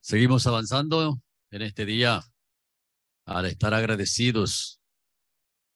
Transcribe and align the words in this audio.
Seguimos 0.00 0.46
avanzando 0.46 1.20
en 1.50 1.62
este 1.62 1.84
día 1.84 2.22
al 3.24 3.46
estar 3.46 3.74
agradecidos 3.74 4.80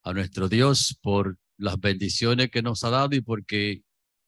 a 0.02 0.12
nuestro 0.12 0.48
Dios 0.48 0.98
por 1.02 1.38
las 1.58 1.78
bendiciones 1.78 2.50
que 2.50 2.62
nos 2.62 2.82
ha 2.84 2.90
dado 2.90 3.14
y 3.14 3.20
porque 3.20 3.82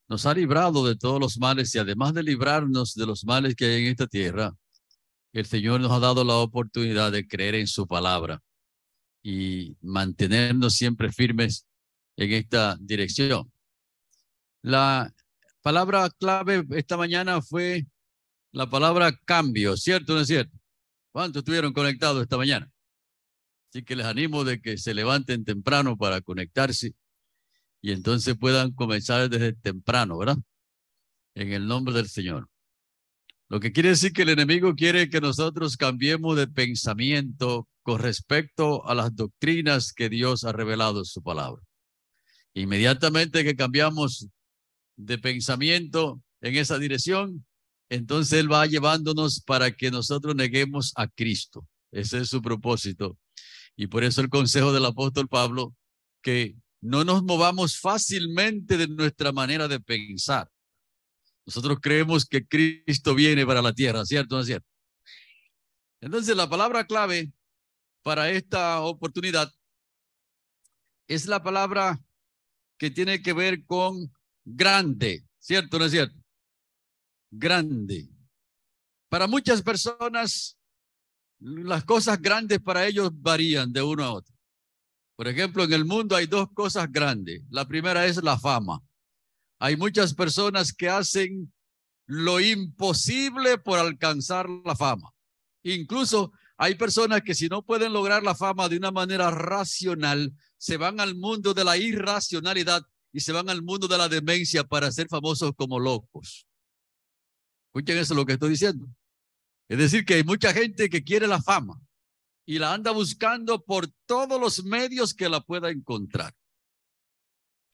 nos 0.09 0.27
ha 0.27 0.35
librado 0.35 0.87
de 0.87 0.97
todos 0.97 1.21
los 1.21 1.39
males 1.39 1.75
y 1.75 1.79
además 1.79 2.13
de 2.15 2.23
librarnos 2.23 2.95
de 2.95 3.07
los 3.07 3.25
males 3.25 3.57
que 3.57 3.67
hay 3.67 3.85
en 3.85 3.91
esta 3.91 4.07
tierra, 4.07 4.55
el 5.33 5.47
Señor 5.47 5.81
nos 5.81 5.91
ha 5.91 5.99
dado 5.99 6.23
la 6.25 6.35
oportunidad 6.35 7.11
de 7.11 7.27
creer 7.27 7.55
en 7.57 7.67
su 7.67 7.87
palabra 7.87 8.43
y 9.23 9.77
mantenernos 9.81 10.75
siempre 10.75 11.11
firmes 11.11 11.67
en 12.17 12.33
esta 12.33 12.77
dirección. 12.79 13.51
La 14.63 15.13
palabra 15.63 16.11
clave 16.11 16.65
esta 16.71 16.97
mañana 16.97 17.41
fue 17.41 17.87
la 18.55 18.71
palabra 18.71 19.13
cambio, 19.25 19.77
¿cierto 19.77 20.13
o 20.13 20.17
no 20.17 20.23
es 20.23 20.29
cierto? 20.29 20.57
¿Cuántos 21.13 21.41
estuvieron 21.41 21.73
conectados 21.73 22.23
esta 22.23 22.37
mañana? 22.37 22.71
Así 23.69 23.83
que 23.83 23.97
les 23.97 24.07
animo 24.07 24.45
de 24.45 24.61
que 24.61 24.79
se 24.79 24.95
levanten 24.95 25.45
temprano 25.45 25.97
para 25.97 26.21
conectarse 26.21 26.95
y 27.83 27.91
entonces 27.91 28.37
puedan 28.39 28.73
comenzar 28.73 29.29
desde 29.29 29.55
temprano, 29.55 30.17
¿verdad? 30.19 30.37
En 31.35 31.53
el 31.53 31.67
nombre 31.67 31.93
del 31.95 32.09
Señor. 32.09 32.49
Lo 33.49 33.59
que 33.59 33.73
quiere 33.73 33.91
decir 33.91 34.13
que 34.13 34.23
el 34.23 34.31
enemigo 34.31 34.75
quiere 34.77 35.11
que 35.11 35.21
nosotros 35.21 35.77
cambiemos 35.77 36.37
de 36.37 36.47
pensamiento 36.47 37.69
con 37.83 38.01
respecto 38.01 38.87
a 38.87 38.95
las 38.95 39.15
doctrinas 39.17 39.93
que 39.93 40.09
Dios 40.09 40.45
ha 40.45 40.53
revelado 40.53 41.01
en 41.01 41.05
su 41.05 41.23
palabra. 41.23 41.61
Inmediatamente 42.55 43.43
que 43.43 43.57
cambiamos 43.57 44.29
de 44.97 45.19
pensamiento 45.19 46.23
en 46.41 46.55
esa 46.55 46.79
dirección, 46.79 47.45
entonces 47.89 48.39
Él 48.39 48.51
va 48.51 48.67
llevándonos 48.67 49.41
para 49.41 49.71
que 49.71 49.91
nosotros 49.91 50.35
neguemos 50.35 50.93
a 50.97 51.09
Cristo. 51.09 51.67
Ese 51.91 52.19
es 52.19 52.29
su 52.29 52.43
propósito. 52.43 53.19
Y 53.77 53.87
por 53.87 54.05
eso 54.05 54.21
el 54.21 54.29
consejo 54.29 54.73
del 54.73 54.85
apóstol 54.85 55.29
Pablo, 55.29 55.75
que 56.23 56.57
no 56.81 57.05
nos 57.05 57.23
movamos 57.23 57.79
fácilmente 57.79 58.77
de 58.77 58.89
nuestra 58.89 59.33
manera 59.33 59.69
de 59.69 59.81
pensar. 59.81 60.51
Nosotros 61.47 61.79
creemos 61.81 62.25
que 62.27 62.47
Cristo 62.47 63.15
viene 63.15 63.47
para 63.47 63.63
la 63.63 63.73
tierra, 63.73 64.05
¿cierto 64.05 64.37
no 64.37 64.41
es 64.41 64.47
cierto? 64.47 64.67
Entonces 66.01 66.37
la 66.37 66.49
palabra 66.49 66.87
clave 66.87 67.33
para 68.03 68.31
esta 68.31 68.81
oportunidad 68.83 69.51
es 71.09 71.27
la 71.27 71.43
palabra 71.43 72.01
que 72.79 72.91
tiene 72.91 73.23
que 73.23 73.33
ver 73.33 73.65
con 73.65 74.13
grande, 74.45 75.25
¿cierto 75.39 75.79
no 75.79 75.87
es 75.87 75.93
cierto? 75.93 76.24
Grande. 77.39 78.09
Para 79.09 79.27
muchas 79.27 79.63
personas, 79.63 80.59
las 81.39 81.85
cosas 81.85 82.21
grandes 82.21 82.61
para 82.61 82.87
ellos 82.87 83.11
varían 83.13 83.73
de 83.73 83.83
uno 83.83 84.05
a 84.05 84.13
otro. 84.13 84.35
Por 85.17 85.29
ejemplo, 85.29 85.65
en 85.65 85.73
el 85.73 85.85
mundo 85.85 86.17
hay 86.17 86.27
dos 86.27 86.49
cosas 86.53 86.91
grandes. 86.91 87.43
La 87.51 87.67
primera 87.67 88.07
es 88.07 88.23
la 88.23 88.39
fama. 88.39 88.83
Hay 89.61 89.77
muchas 89.77 90.15
personas 90.15 90.73
que 90.73 90.89
hacen 90.89 91.53
lo 92.07 92.41
imposible 92.41 93.59
por 93.59 93.79
alcanzar 93.79 94.49
la 94.65 94.75
fama. 94.75 95.13
Incluso 95.63 96.33
hay 96.57 96.75
personas 96.75 97.23
que 97.23 97.35
si 97.35 97.49
no 97.49 97.65
pueden 97.65 97.93
lograr 97.93 98.23
la 98.23 98.35
fama 98.35 98.69
de 98.69 98.77
una 98.77 98.91
manera 98.91 99.31
racional, 99.31 100.33
se 100.59 100.77
van 100.77 101.01
al 101.01 101.15
mundo 101.15 101.55
de 101.55 101.65
la 101.65 101.77
irracionalidad 101.77 102.83
y 103.13 103.21
se 103.21 103.33
van 103.33 103.49
al 103.49 103.63
mundo 103.63 103.87
de 103.87 103.99
la 103.99 104.09
demencia 104.09 104.65
para 104.65 104.91
ser 104.91 105.09
famosos 105.09 105.53
como 105.57 105.79
locos. 105.79 106.47
Escuchen 107.75 107.99
eso 107.99 108.15
lo 108.15 108.25
que 108.25 108.35
estoy 108.35 108.51
diciendo. 108.51 108.87
Es 109.69 109.79
decir, 109.79 110.05
que 110.05 110.15
hay 110.15 110.23
mucha 110.23 110.53
gente 110.53 110.89
que 110.89 111.03
quiere 111.03 111.27
la 111.27 111.43
fama 111.43 111.81
y 112.47 112.61
la 112.61 112.73
anda 112.73 112.93
buscando 112.93 113.65
por 113.65 113.89
todos 114.07 114.41
los 114.41 114.63
medios 114.63 115.13
que 115.13 115.29
la 115.29 115.41
pueda 115.41 115.71
encontrar. 115.71 116.33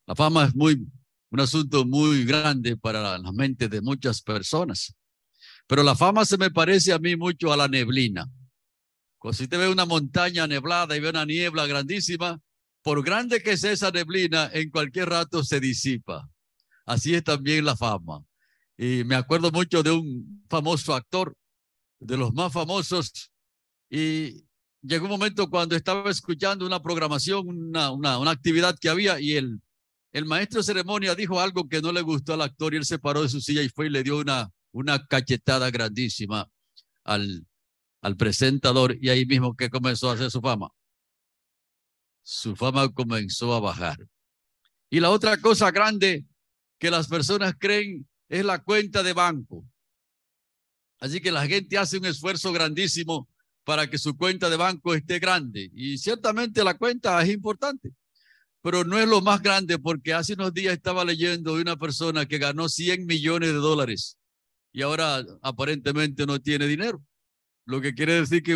La 0.07 0.15
fama 0.15 0.47
es 0.47 0.55
muy, 0.55 0.87
un 1.31 1.41
asunto 1.41 1.85
muy 1.85 2.25
grande 2.25 2.79
para 2.79 3.19
la 3.19 3.33
mente 3.33 3.69
de 3.69 3.83
muchas 3.83 4.23
personas. 4.23 4.95
Pero 5.67 5.83
la 5.83 5.95
fama 5.95 6.25
se 6.25 6.39
me 6.39 6.51
parece 6.51 6.95
a 6.95 6.99
mí 6.99 7.15
mucho 7.15 7.53
a 7.53 7.57
la 7.59 7.69
neblina. 7.69 8.27
Cuando 9.19 9.37
si 9.37 9.49
te 9.49 9.59
ve 9.59 9.69
una 9.69 9.85
montaña 9.85 10.47
neblada 10.47 10.97
y 10.97 11.01
ve 11.01 11.11
una 11.11 11.27
niebla 11.27 11.67
grandísima, 11.67 12.41
por 12.83 13.05
grande 13.05 13.43
que 13.43 13.59
sea 13.59 13.73
esa 13.73 13.91
neblina, 13.91 14.49
en 14.55 14.71
cualquier 14.71 15.11
rato 15.11 15.45
se 15.45 15.61
disipa. 15.61 16.27
Así 16.87 17.15
es 17.15 17.23
también 17.23 17.67
la 17.67 17.77
fama. 17.77 18.25
Y 18.83 19.05
me 19.05 19.15
acuerdo 19.15 19.51
mucho 19.51 19.83
de 19.83 19.91
un 19.91 20.43
famoso 20.49 20.95
actor, 20.95 21.37
de 21.99 22.17
los 22.17 22.33
más 22.33 22.51
famosos, 22.51 23.31
y 23.91 24.43
llegó 24.81 25.05
un 25.05 25.11
momento 25.11 25.51
cuando 25.51 25.77
estaba 25.77 26.11
escuchando 26.11 26.65
una 26.65 26.81
programación, 26.81 27.47
una, 27.47 27.91
una, 27.91 28.17
una 28.17 28.31
actividad 28.31 28.75
que 28.81 28.89
había, 28.89 29.21
y 29.21 29.35
el, 29.35 29.61
el 30.13 30.25
maestro 30.25 30.61
de 30.61 30.65
ceremonia 30.65 31.15
dijo 31.15 31.39
algo 31.39 31.69
que 31.69 31.83
no 31.83 31.93
le 31.93 32.01
gustó 32.01 32.33
al 32.33 32.41
actor 32.41 32.73
y 32.73 32.79
él 32.79 32.87
se 32.87 32.99
paró 32.99 33.21
de 33.21 33.29
su 33.29 33.43
silla 33.43 33.63
y 33.63 33.69
fue 33.69 33.89
y 33.89 33.91
le 33.91 34.03
dio 34.03 34.17
una, 34.17 34.49
una 34.73 35.07
cachetada 35.07 35.71
grandísima 35.71 36.49
al, 37.05 37.47
al 38.01 38.17
presentador 38.17 38.97
y 38.99 39.11
ahí 39.11 39.27
mismo 39.27 39.55
que 39.55 39.69
comenzó 39.69 40.09
a 40.09 40.15
hacer 40.15 40.31
su 40.31 40.41
fama. 40.41 40.71
Su 42.23 42.57
fama 42.57 42.91
comenzó 42.91 43.53
a 43.53 43.61
bajar. 43.61 44.09
Y 44.89 45.01
la 45.01 45.11
otra 45.11 45.39
cosa 45.39 45.71
grande 45.71 46.25
que 46.79 46.91
las 46.91 47.09
personas 47.09 47.55
creen 47.59 48.07
es 48.31 48.45
la 48.45 48.63
cuenta 48.63 49.03
de 49.03 49.13
banco. 49.13 49.67
Así 51.01 51.21
que 51.21 51.33
la 51.33 51.47
gente 51.47 51.77
hace 51.77 51.99
un 51.99 52.07
esfuerzo 52.07 52.53
grandísimo 52.53 53.29
para 53.65 53.91
que 53.91 53.99
su 53.99 54.17
cuenta 54.17 54.49
de 54.49 54.57
banco 54.57 54.95
esté 54.95 55.19
grande. 55.19 55.71
Y 55.75 55.99
ciertamente 55.99 56.63
la 56.65 56.79
cuenta 56.79 57.21
es 57.23 57.31
importante, 57.31 57.93
pero 58.63 58.85
no 58.85 58.99
es 58.99 59.09
lo 59.09 59.21
más 59.21 59.43
grande 59.43 59.79
porque 59.79 60.15
hace 60.15 60.35
unos 60.35 60.55
días 60.55 60.75
estaba 60.75 61.05
leyendo 61.05 61.57
de 61.57 61.63
una 61.63 61.77
persona 61.77 62.27
que 62.27 62.39
ganó 62.39 62.69
100 62.69 63.05
millones 63.05 63.51
de 63.51 63.57
dólares 63.57 64.17
y 64.73 64.83
ahora 64.83 65.25
aparentemente 65.43 66.25
no 66.25 66.41
tiene 66.41 66.67
dinero. 66.67 67.03
Lo 67.67 67.81
que 67.81 67.95
quiere 67.95 68.15
decir 68.15 68.43
que 68.43 68.53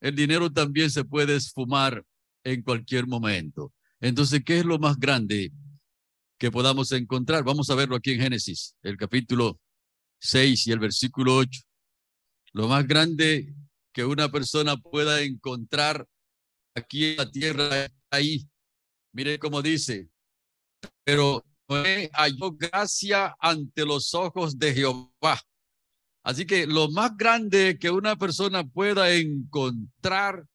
el 0.00 0.14
dinero 0.14 0.52
también 0.52 0.90
se 0.90 1.04
puede 1.04 1.36
esfumar 1.36 2.04
en 2.44 2.62
cualquier 2.62 3.06
momento. 3.08 3.72
Entonces, 4.00 4.42
¿qué 4.44 4.60
es 4.60 4.64
lo 4.64 4.78
más 4.78 4.98
grande 4.98 5.52
que 6.40 6.50
podamos 6.50 6.90
encontrar. 6.92 7.44
Vamos 7.44 7.68
a 7.68 7.74
verlo 7.74 7.96
aquí 7.96 8.12
en 8.12 8.20
Génesis, 8.22 8.74
el 8.82 8.96
capítulo 8.96 9.60
6 10.20 10.68
y 10.68 10.72
el 10.72 10.78
versículo 10.78 11.36
8. 11.36 11.60
Lo 12.54 12.66
más 12.66 12.88
grande 12.88 13.54
que 13.92 14.06
una 14.06 14.30
persona 14.30 14.78
pueda 14.78 15.20
encontrar 15.20 16.08
aquí 16.74 17.10
en 17.10 17.16
la 17.18 17.30
tierra 17.30 17.88
ahí. 18.10 18.48
Mire 19.12 19.38
cómo 19.38 19.60
dice, 19.60 20.08
pero 21.04 21.44
Noé 21.68 22.08
halló 22.14 22.52
gracia 22.52 23.36
ante 23.38 23.84
los 23.84 24.14
ojos 24.14 24.58
de 24.58 24.72
Jehová. 24.72 25.38
Así 26.24 26.46
que 26.46 26.66
lo 26.66 26.90
más 26.90 27.18
grande 27.18 27.76
que 27.78 27.90
una 27.90 28.16
persona 28.16 28.64
pueda 28.64 29.12
encontrar 29.12 30.46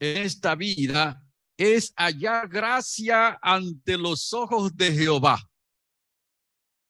en 0.00 0.18
esta 0.18 0.54
vida 0.54 1.24
es 1.60 1.92
hallar 1.94 2.48
gracia 2.48 3.38
ante 3.42 3.98
los 3.98 4.32
ojos 4.32 4.74
de 4.74 4.92
Jehová. 4.92 5.38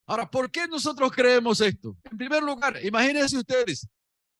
Ahora, 0.06 0.30
¿por 0.30 0.48
qué 0.48 0.68
nosotros 0.68 1.10
creemos 1.10 1.60
esto? 1.60 1.96
En 2.08 2.16
primer 2.16 2.40
lugar, 2.40 2.78
imagínense 2.84 3.36
ustedes 3.36 3.88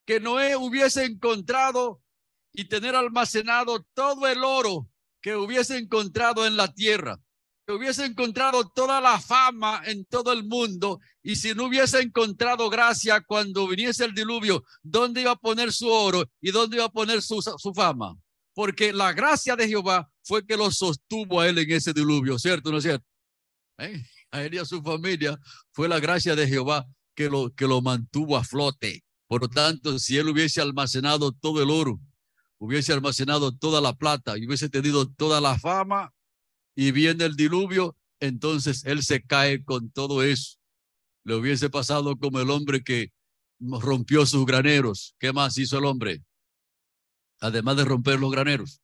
que 0.06 0.20
Noé 0.20 0.54
hubiese 0.54 1.04
encontrado 1.04 2.00
y 2.52 2.66
tener 2.66 2.94
almacenado 2.94 3.84
todo 3.92 4.28
el 4.28 4.44
oro 4.44 4.88
que 5.20 5.34
hubiese 5.34 5.78
encontrado 5.78 6.46
en 6.46 6.56
la 6.56 6.72
tierra, 6.72 7.18
que 7.66 7.72
hubiese 7.72 8.04
encontrado 8.04 8.68
toda 8.68 9.00
la 9.00 9.18
fama 9.18 9.82
en 9.84 10.04
todo 10.04 10.32
el 10.32 10.44
mundo 10.44 11.00
y 11.24 11.34
si 11.36 11.54
no 11.54 11.64
hubiese 11.64 12.00
encontrado 12.02 12.70
gracia 12.70 13.20
cuando 13.20 13.66
viniese 13.66 14.04
el 14.04 14.14
diluvio, 14.14 14.62
¿dónde 14.84 15.22
iba 15.22 15.32
a 15.32 15.36
poner 15.36 15.72
su 15.72 15.88
oro 15.88 16.22
y 16.40 16.52
dónde 16.52 16.76
iba 16.76 16.84
a 16.84 16.92
poner 16.92 17.20
su, 17.20 17.42
su 17.42 17.74
fama? 17.74 18.16
Porque 18.54 18.92
la 18.92 19.12
gracia 19.12 19.56
de 19.56 19.68
Jehová 19.68 20.10
fue 20.22 20.46
que 20.46 20.56
lo 20.56 20.70
sostuvo 20.70 21.40
a 21.40 21.48
él 21.48 21.58
en 21.58 21.70
ese 21.70 21.92
diluvio, 21.92 22.38
¿cierto? 22.38 22.70
¿No 22.70 22.78
es 22.78 22.84
cierto? 22.84 23.06
A 23.78 24.42
él 24.42 24.54
y 24.54 24.58
a 24.58 24.64
su 24.64 24.82
familia 24.82 25.38
fue 25.72 25.88
la 25.88 25.98
gracia 26.00 26.36
de 26.36 26.46
Jehová 26.46 26.86
que 27.14 27.30
lo, 27.30 27.54
que 27.54 27.66
lo 27.66 27.80
mantuvo 27.80 28.36
a 28.36 28.44
flote. 28.44 29.04
Por 29.26 29.42
lo 29.42 29.48
tanto, 29.48 29.98
si 29.98 30.18
él 30.18 30.28
hubiese 30.28 30.60
almacenado 30.60 31.32
todo 31.32 31.62
el 31.62 31.70
oro, 31.70 32.00
hubiese 32.58 32.92
almacenado 32.92 33.56
toda 33.56 33.80
la 33.80 33.94
plata 33.94 34.36
y 34.36 34.46
hubiese 34.46 34.68
tenido 34.68 35.08
toda 35.08 35.40
la 35.40 35.58
fama 35.58 36.12
y 36.74 36.92
viene 36.92 37.24
el 37.24 37.36
diluvio, 37.36 37.96
entonces 38.20 38.84
él 38.84 39.02
se 39.02 39.22
cae 39.22 39.64
con 39.64 39.90
todo 39.90 40.22
eso. 40.22 40.58
Le 41.24 41.34
hubiese 41.34 41.70
pasado 41.70 42.16
como 42.18 42.40
el 42.40 42.50
hombre 42.50 42.82
que 42.82 43.12
rompió 43.60 44.26
sus 44.26 44.44
graneros. 44.46 45.14
¿Qué 45.18 45.32
más 45.32 45.58
hizo 45.58 45.78
el 45.78 45.84
hombre? 45.84 46.22
Además 47.40 47.76
de 47.76 47.84
romper 47.84 48.20
los 48.20 48.30
graneros 48.30 48.80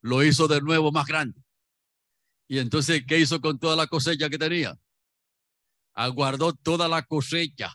lo 0.00 0.22
hizo 0.22 0.46
de 0.46 0.60
nuevo 0.60 0.92
más 0.92 1.06
grande. 1.06 1.42
Y 2.48 2.58
entonces, 2.58 3.02
¿qué 3.06 3.18
hizo 3.18 3.40
con 3.40 3.58
toda 3.58 3.74
la 3.74 3.86
cosecha 3.86 4.28
que 4.28 4.38
tenía? 4.38 4.78
Aguardó 5.94 6.52
toda 6.52 6.86
la 6.86 7.02
cosecha 7.02 7.74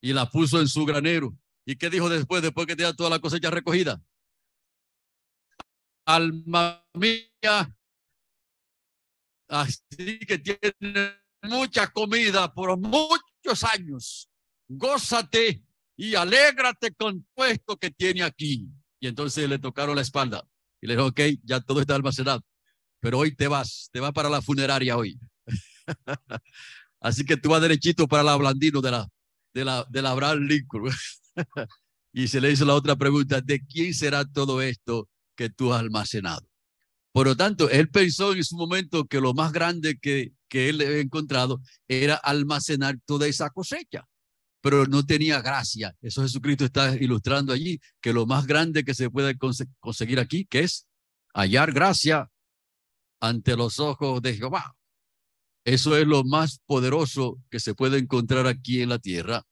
y 0.00 0.12
la 0.12 0.28
puso 0.30 0.60
en 0.60 0.68
su 0.68 0.84
granero 0.84 1.36
¿Y 1.68 1.76
qué 1.76 1.90
dijo 1.90 2.08
después, 2.08 2.40
después 2.40 2.66
que 2.66 2.74
tenía 2.74 2.94
toda 2.94 3.10
la 3.10 3.18
cosecha 3.18 3.50
recogida? 3.50 4.02
Alma 6.06 6.82
mía, 6.94 7.76
así 9.48 10.18
que 10.20 10.38
tiene 10.38 11.20
mucha 11.42 11.88
comida 11.88 12.54
por 12.54 12.78
muchos 12.78 13.64
años. 13.64 14.30
Gózate 14.66 15.62
y 15.94 16.14
alégrate 16.14 16.94
con 16.94 17.28
esto 17.36 17.76
que 17.76 17.90
tiene 17.90 18.22
aquí. 18.22 18.66
Y 19.00 19.06
entonces 19.06 19.48
le 19.48 19.58
tocaron 19.58 19.96
la 19.96 20.02
espalda 20.02 20.44
y 20.80 20.86
le 20.86 20.94
dijo, 20.94 21.06
ok, 21.06 21.20
ya 21.44 21.60
todo 21.60 21.80
está 21.80 21.94
almacenado, 21.94 22.44
pero 23.00 23.18
hoy 23.18 23.34
te 23.34 23.48
vas, 23.48 23.90
te 23.92 24.00
vas 24.00 24.12
para 24.12 24.28
la 24.28 24.42
funeraria 24.42 24.96
hoy. 24.96 25.18
Así 27.00 27.24
que 27.24 27.36
tú 27.36 27.50
vas 27.50 27.62
derechito 27.62 28.08
para 28.08 28.22
la 28.22 28.36
Blandino 28.36 28.80
de 28.80 28.90
la, 28.90 29.08
de 29.54 29.64
la, 29.64 29.86
de 29.88 30.02
la 30.02 30.10
Abraham 30.10 30.40
Lincoln. 30.40 30.90
y 32.12 32.28
se 32.28 32.40
le 32.40 32.50
hizo 32.50 32.64
la 32.64 32.74
otra 32.74 32.96
pregunta, 32.96 33.40
¿de 33.40 33.64
quién 33.64 33.94
será 33.94 34.24
todo 34.24 34.60
esto 34.62 35.08
que 35.36 35.50
tú 35.50 35.72
has 35.72 35.80
almacenado? 35.80 36.46
Por 37.12 37.26
lo 37.26 37.36
tanto, 37.36 37.70
él 37.70 37.88
pensó 37.90 38.32
en 38.32 38.44
su 38.44 38.56
momento 38.56 39.06
que 39.06 39.20
lo 39.20 39.34
más 39.34 39.52
grande 39.52 39.98
que, 39.98 40.32
que 40.48 40.68
él 40.68 40.80
había 40.80 41.00
encontrado 41.00 41.60
era 41.88 42.14
almacenar 42.14 42.96
toda 43.06 43.26
esa 43.26 43.50
cosecha, 43.50 44.06
pero 44.60 44.86
no 44.86 45.04
tenía 45.04 45.40
gracia. 45.40 45.96
Eso 46.00 46.22
Jesucristo 46.22 46.64
está 46.64 46.94
ilustrando 46.96 47.52
allí, 47.52 47.80
que 48.00 48.12
lo 48.12 48.26
más 48.26 48.46
grande 48.46 48.84
que 48.84 48.94
se 48.94 49.10
puede 49.10 49.36
conseguir 49.80 50.18
aquí, 50.18 50.44
que 50.44 50.60
es 50.60 50.86
hallar 51.34 51.72
gracia 51.72 52.30
ante 53.20 53.56
los 53.56 53.78
ojos 53.78 54.20
de 54.22 54.34
Jehová. 54.34 54.74
Eso 55.64 55.96
es 55.96 56.06
lo 56.06 56.24
más 56.24 56.60
poderoso 56.66 57.40
que 57.50 57.60
se 57.60 57.74
puede 57.74 57.98
encontrar 57.98 58.46
aquí 58.46 58.80
en 58.80 58.88
la 58.88 58.98
tierra, 58.98 59.44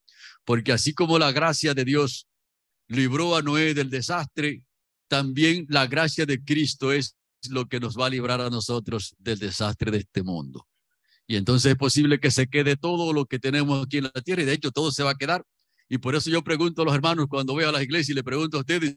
porque 0.44 0.72
así 0.72 0.94
como 0.94 1.18
la 1.18 1.32
gracia 1.32 1.74
de 1.74 1.84
Dios 1.84 2.26
libró 2.88 3.36
a 3.36 3.42
Noé 3.42 3.74
del 3.74 3.90
desastre, 3.90 4.62
también 5.08 5.66
la 5.68 5.86
gracia 5.86 6.26
de 6.26 6.42
Cristo 6.42 6.92
es 6.92 7.16
lo 7.50 7.66
que 7.66 7.80
nos 7.80 7.98
va 7.98 8.06
a 8.06 8.10
librar 8.10 8.40
a 8.40 8.50
nosotros 8.50 9.14
del 9.18 9.38
desastre 9.38 9.90
de 9.90 9.98
este 9.98 10.22
mundo. 10.22 10.66
Y 11.26 11.36
entonces 11.36 11.72
es 11.72 11.78
posible 11.78 12.20
que 12.20 12.30
se 12.30 12.46
quede 12.46 12.76
todo 12.76 13.12
lo 13.12 13.26
que 13.26 13.38
tenemos 13.38 13.84
aquí 13.84 13.98
en 13.98 14.04
la 14.04 14.22
tierra 14.22 14.42
y 14.42 14.44
de 14.46 14.52
hecho 14.52 14.70
todo 14.70 14.92
se 14.92 15.02
va 15.02 15.10
a 15.10 15.16
quedar. 15.16 15.44
Y 15.88 15.98
por 15.98 16.14
eso 16.14 16.30
yo 16.30 16.42
pregunto 16.42 16.82
a 16.82 16.84
los 16.84 16.94
hermanos 16.94 17.26
cuando 17.28 17.52
voy 17.52 17.64
a 17.64 17.72
las 17.72 17.82
iglesias 17.82 18.10
y 18.10 18.14
le 18.14 18.24
pregunto 18.24 18.56
a 18.56 18.60
ustedes, 18.60 18.96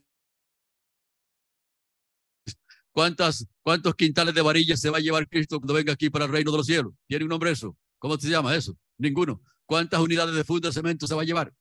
¿cuántas, 2.91 3.47
¿cuántos 3.61 3.95
quintales 3.95 4.33
de 4.33 4.41
varillas 4.41 4.79
se 4.79 4.89
va 4.89 4.97
a 4.97 5.01
llevar 5.01 5.27
Cristo 5.27 5.59
cuando 5.59 5.73
venga 5.73 5.93
aquí 5.93 6.09
para 6.09 6.25
el 6.25 6.31
reino 6.31 6.51
de 6.51 6.57
los 6.57 6.67
cielos? 6.67 6.93
¿Tiene 7.07 7.25
un 7.25 7.29
nombre 7.29 7.51
eso? 7.51 7.75
¿Cómo 7.97 8.17
se 8.17 8.29
llama 8.29 8.55
eso? 8.55 8.77
Ninguno. 8.97 9.41
¿Cuántas 9.65 9.99
unidades 9.99 10.35
de 10.35 10.43
funda 10.43 10.69
de 10.69 10.73
cemento 10.73 11.07
se 11.07 11.15
va 11.15 11.23
a 11.23 11.25
llevar? 11.25 11.53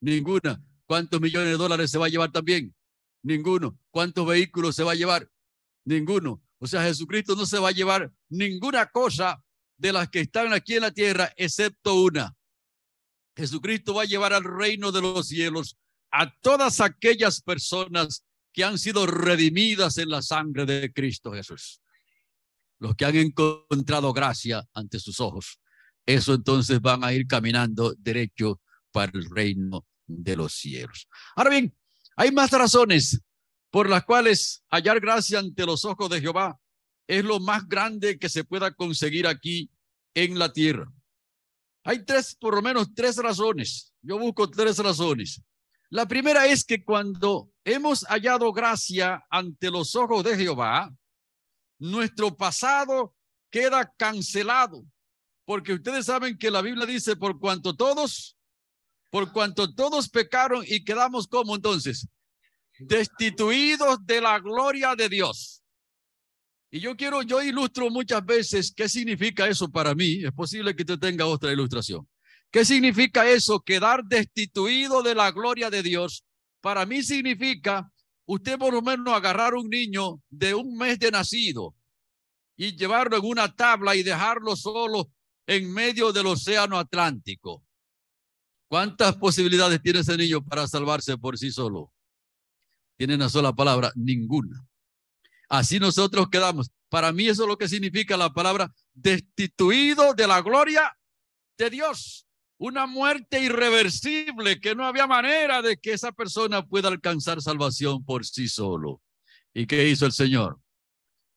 Ninguna. 0.00 0.62
¿Cuántos 0.86 1.20
millones 1.20 1.50
de 1.50 1.56
dólares 1.56 1.90
se 1.90 1.98
va 1.98 2.06
a 2.06 2.08
llevar 2.08 2.30
también? 2.30 2.74
Ninguno. 3.22 3.78
¿Cuántos 3.90 4.26
vehículos 4.26 4.76
se 4.76 4.84
va 4.84 4.92
a 4.92 4.94
llevar? 4.94 5.28
Ninguno. 5.84 6.42
O 6.58 6.66
sea, 6.66 6.82
Jesucristo 6.82 7.34
no 7.36 7.46
se 7.46 7.58
va 7.58 7.68
a 7.68 7.72
llevar 7.72 8.12
ninguna 8.28 8.86
cosa 8.86 9.42
de 9.78 9.92
las 9.92 10.10
que 10.10 10.20
están 10.20 10.52
aquí 10.52 10.74
en 10.74 10.82
la 10.82 10.90
tierra, 10.90 11.32
excepto 11.36 11.94
una. 12.02 12.36
Jesucristo 13.36 13.94
va 13.94 14.02
a 14.02 14.06
llevar 14.06 14.32
al 14.32 14.44
reino 14.44 14.92
de 14.92 15.00
los 15.00 15.28
cielos 15.28 15.78
a 16.10 16.34
todas 16.40 16.80
aquellas 16.80 17.40
personas 17.40 18.24
que 18.52 18.64
han 18.64 18.78
sido 18.78 19.06
redimidas 19.06 19.98
en 19.98 20.08
la 20.08 20.22
sangre 20.22 20.66
de 20.66 20.92
Cristo 20.92 21.32
Jesús. 21.32 21.80
Los 22.80 22.96
que 22.96 23.04
han 23.04 23.16
encontrado 23.16 24.12
gracia 24.12 24.68
ante 24.74 24.98
sus 24.98 25.20
ojos. 25.20 25.60
Eso 26.04 26.34
entonces 26.34 26.80
van 26.80 27.04
a 27.04 27.12
ir 27.12 27.26
caminando 27.26 27.94
derecho 27.98 28.60
para 28.90 29.12
el 29.14 29.28
reino 29.30 29.86
de 30.06 30.36
los 30.36 30.54
cielos. 30.54 31.06
Ahora 31.36 31.50
bien, 31.50 31.76
hay 32.16 32.32
más 32.32 32.50
razones 32.50 33.20
por 33.70 33.88
las 33.88 34.04
cuales 34.04 34.64
hallar 34.70 34.98
gracia 35.00 35.38
ante 35.38 35.66
los 35.66 35.84
ojos 35.84 36.10
de 36.10 36.20
Jehová 36.20 36.58
es 37.08 37.24
lo 37.24 37.40
más 37.40 37.66
grande 37.66 38.18
que 38.18 38.28
se 38.28 38.44
pueda 38.44 38.70
conseguir 38.70 39.26
aquí 39.26 39.70
en 40.14 40.38
la 40.38 40.52
tierra. 40.52 40.92
Hay 41.84 42.04
tres, 42.04 42.36
por 42.38 42.54
lo 42.54 42.62
menos 42.62 42.94
tres 42.94 43.16
razones. 43.16 43.94
Yo 44.02 44.18
busco 44.18 44.48
tres 44.48 44.78
razones. 44.78 45.42
La 45.88 46.06
primera 46.06 46.46
es 46.46 46.64
que 46.64 46.84
cuando 46.84 47.50
hemos 47.64 48.04
hallado 48.04 48.52
gracia 48.52 49.24
ante 49.30 49.70
los 49.70 49.96
ojos 49.96 50.22
de 50.22 50.36
Jehová, 50.36 50.94
nuestro 51.78 52.36
pasado 52.36 53.14
queda 53.50 53.90
cancelado. 53.96 54.84
Porque 55.46 55.72
ustedes 55.72 56.04
saben 56.04 56.36
que 56.36 56.50
la 56.50 56.60
Biblia 56.60 56.84
dice, 56.84 57.16
por 57.16 57.38
cuanto 57.38 57.74
todos, 57.74 58.36
por 59.10 59.32
cuanto 59.32 59.74
todos 59.74 60.10
pecaron 60.10 60.62
y 60.66 60.84
quedamos 60.84 61.26
como 61.26 61.56
entonces, 61.56 62.06
destituidos 62.78 64.04
de 64.04 64.20
la 64.20 64.38
gloria 64.40 64.94
de 64.94 65.08
Dios. 65.08 65.57
Y 66.70 66.80
yo 66.80 66.96
quiero, 66.96 67.22
yo 67.22 67.42
ilustro 67.42 67.90
muchas 67.90 68.24
veces 68.24 68.72
qué 68.76 68.88
significa 68.88 69.48
eso 69.48 69.68
para 69.70 69.94
mí. 69.94 70.24
Es 70.24 70.32
posible 70.32 70.74
que 70.76 70.82
usted 70.82 70.98
tenga 70.98 71.26
otra 71.26 71.52
ilustración. 71.52 72.06
¿Qué 72.50 72.64
significa 72.64 73.28
eso? 73.28 73.60
Quedar 73.60 74.04
destituido 74.04 75.02
de 75.02 75.14
la 75.14 75.30
gloria 75.30 75.70
de 75.70 75.82
Dios. 75.82 76.24
Para 76.60 76.84
mí 76.86 77.02
significa 77.02 77.90
usted 78.26 78.58
por 78.58 78.72
lo 78.72 78.82
menos 78.82 79.14
agarrar 79.14 79.54
un 79.54 79.68
niño 79.68 80.20
de 80.28 80.54
un 80.54 80.76
mes 80.76 80.98
de 80.98 81.10
nacido 81.10 81.74
y 82.56 82.76
llevarlo 82.76 83.16
en 83.16 83.24
una 83.24 83.54
tabla 83.54 83.96
y 83.96 84.02
dejarlo 84.02 84.56
solo 84.56 85.10
en 85.46 85.72
medio 85.72 86.12
del 86.12 86.26
océano 86.26 86.78
Atlántico. 86.78 87.64
¿Cuántas 88.68 89.16
posibilidades 89.16 89.80
tiene 89.80 90.00
ese 90.00 90.16
niño 90.16 90.44
para 90.44 90.66
salvarse 90.66 91.16
por 91.16 91.38
sí 91.38 91.50
solo? 91.50 91.90
Tiene 92.98 93.14
una 93.14 93.30
sola 93.30 93.54
palabra, 93.54 93.90
ninguna. 93.94 94.66
Así 95.48 95.78
nosotros 95.78 96.28
quedamos. 96.30 96.70
Para 96.88 97.12
mí 97.12 97.28
eso 97.28 97.42
es 97.42 97.48
lo 97.48 97.58
que 97.58 97.68
significa 97.68 98.16
la 98.16 98.32
palabra 98.32 98.72
destituido 98.94 100.14
de 100.14 100.26
la 100.26 100.42
gloria 100.42 100.96
de 101.56 101.70
Dios. 101.70 102.26
Una 102.58 102.86
muerte 102.86 103.40
irreversible 103.40 104.60
que 104.60 104.74
no 104.74 104.86
había 104.86 105.06
manera 105.06 105.62
de 105.62 105.76
que 105.76 105.92
esa 105.92 106.12
persona 106.12 106.66
pueda 106.66 106.88
alcanzar 106.88 107.40
salvación 107.40 108.04
por 108.04 108.26
sí 108.26 108.48
solo. 108.48 109.00
¿Y 109.54 109.66
qué 109.66 109.88
hizo 109.88 110.06
el 110.06 110.12
Señor? 110.12 110.60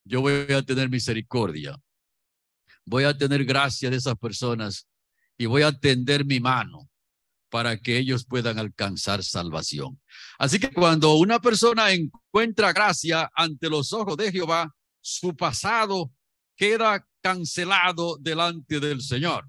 Yo 0.04 0.22
voy 0.22 0.52
a 0.52 0.63
tener 0.63 0.90
misericordia. 0.90 1.78
Voy 2.86 3.04
a 3.04 3.16
tener 3.16 3.46
gracia 3.46 3.90
de 3.90 3.98
esas 3.98 4.16
personas 4.16 4.88
y 5.38 5.46
voy 5.46 5.62
a 5.62 5.72
tender 5.72 6.25
mi 6.25 6.40
mano 6.40 6.90
para 7.51 7.77
que 7.77 7.98
ellos 7.98 8.25
puedan 8.25 8.57
alcanzar 8.57 9.24
salvación. 9.24 10.01
Así 10.39 10.57
que 10.57 10.71
cuando 10.71 11.15
una 11.15 11.39
persona 11.39 11.92
encuentra 11.92 12.72
gracia 12.72 13.29
ante 13.36 13.70
los 13.70 13.91
ojos 13.91 14.15
de 14.15 14.31
Jehová, 14.31 14.74
su 15.01 15.36
pasado 15.36 16.12
queda 16.55 17.05
cancelado 17.22 18.17
delante 18.20 18.79
del 18.79 19.01
Señor. 19.01 19.48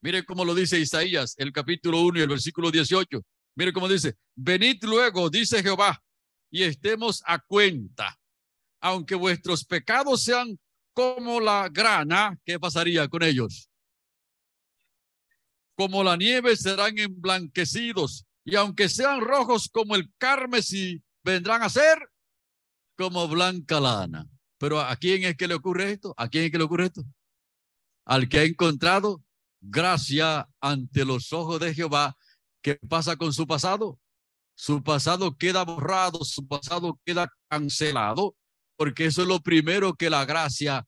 Mire 0.00 0.24
cómo 0.24 0.44
lo 0.44 0.52
dice 0.52 0.80
Isaías, 0.80 1.36
el 1.38 1.52
capítulo 1.52 2.00
1 2.00 2.18
y 2.18 2.22
el 2.22 2.28
versículo 2.28 2.72
18. 2.72 3.24
Mire 3.54 3.72
cómo 3.72 3.88
dice, 3.88 4.16
venid 4.34 4.82
luego, 4.82 5.30
dice 5.30 5.62
Jehová, 5.62 6.02
y 6.50 6.64
estemos 6.64 7.22
a 7.24 7.38
cuenta. 7.38 8.18
Aunque 8.80 9.14
vuestros 9.14 9.64
pecados 9.64 10.24
sean 10.24 10.58
como 10.92 11.38
la 11.38 11.68
grana, 11.70 12.36
¿qué 12.44 12.58
pasaría 12.58 13.06
con 13.06 13.22
ellos? 13.22 13.68
Como 15.76 16.04
la 16.04 16.16
nieve 16.16 16.56
serán 16.56 16.98
emblanquecidos, 16.98 18.26
y 18.44 18.56
aunque 18.56 18.88
sean 18.88 19.20
rojos 19.20 19.68
como 19.72 19.94
el 19.94 20.10
carmesí, 20.18 21.02
vendrán 21.24 21.62
a 21.62 21.68
ser 21.68 22.10
como 22.96 23.28
blanca 23.28 23.80
lana. 23.80 24.26
Pero 24.58 24.80
¿a 24.80 24.94
quién 24.96 25.24
es 25.24 25.36
que 25.36 25.48
le 25.48 25.54
ocurre 25.54 25.92
esto? 25.92 26.14
¿A 26.16 26.28
quién 26.28 26.44
es 26.44 26.50
que 26.50 26.58
le 26.58 26.64
ocurre 26.64 26.86
esto? 26.86 27.04
Al 28.04 28.28
que 28.28 28.38
ha 28.38 28.44
encontrado 28.44 29.22
gracia 29.60 30.48
ante 30.60 31.04
los 31.04 31.32
ojos 31.32 31.60
de 31.60 31.74
Jehová. 31.74 32.16
¿Qué 32.60 32.78
pasa 32.88 33.16
con 33.16 33.32
su 33.32 33.46
pasado? 33.46 33.98
Su 34.54 34.82
pasado 34.82 35.36
queda 35.36 35.64
borrado, 35.64 36.24
su 36.24 36.46
pasado 36.46 37.00
queda 37.04 37.28
cancelado, 37.48 38.36
porque 38.76 39.06
eso 39.06 39.22
es 39.22 39.28
lo 39.28 39.40
primero 39.40 39.94
que 39.94 40.10
la 40.10 40.24
gracia 40.24 40.86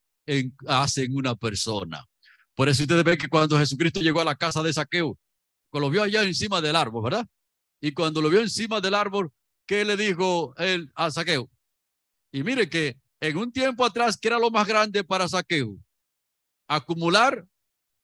hace 0.67 1.05
en 1.05 1.17
una 1.17 1.35
persona. 1.35 2.07
Por 2.55 2.69
eso 2.69 2.83
ustedes 2.83 3.05
ven 3.05 3.19
que 3.19 3.29
cuando 3.29 3.59
Jesucristo 3.59 4.01
llegó 4.01 4.21
a 4.21 4.25
la 4.25 4.37
casa 4.37 4.63
de 4.63 4.73
Saqueo, 4.73 5.19
lo 5.73 5.91
vio 5.91 6.03
allá 6.03 6.23
encima 6.23 6.61
del 6.61 6.77
árbol, 6.77 7.05
¿verdad? 7.05 7.27
Y 7.81 7.93
cuando 7.93 8.23
lo 8.23 8.31
vio 8.31 8.41
encima 8.41 8.81
del 8.81 8.95
árbol, 8.95 9.33
¿qué 9.67 9.85
le 9.85 9.97
dijo 9.97 10.55
él 10.57 10.91
a 10.95 11.11
Saqueo? 11.11 11.51
Y 12.33 12.43
mire 12.43 12.69
que 12.69 12.97
en 13.21 13.37
un 13.37 13.53
tiempo 13.53 13.85
atrás, 13.85 14.17
que 14.17 14.29
era 14.29 14.39
lo 14.39 14.51
más 14.51 14.67
grande 14.67 15.03
para 15.05 15.29
Saqueo? 15.29 15.77
Acumular 16.69 17.47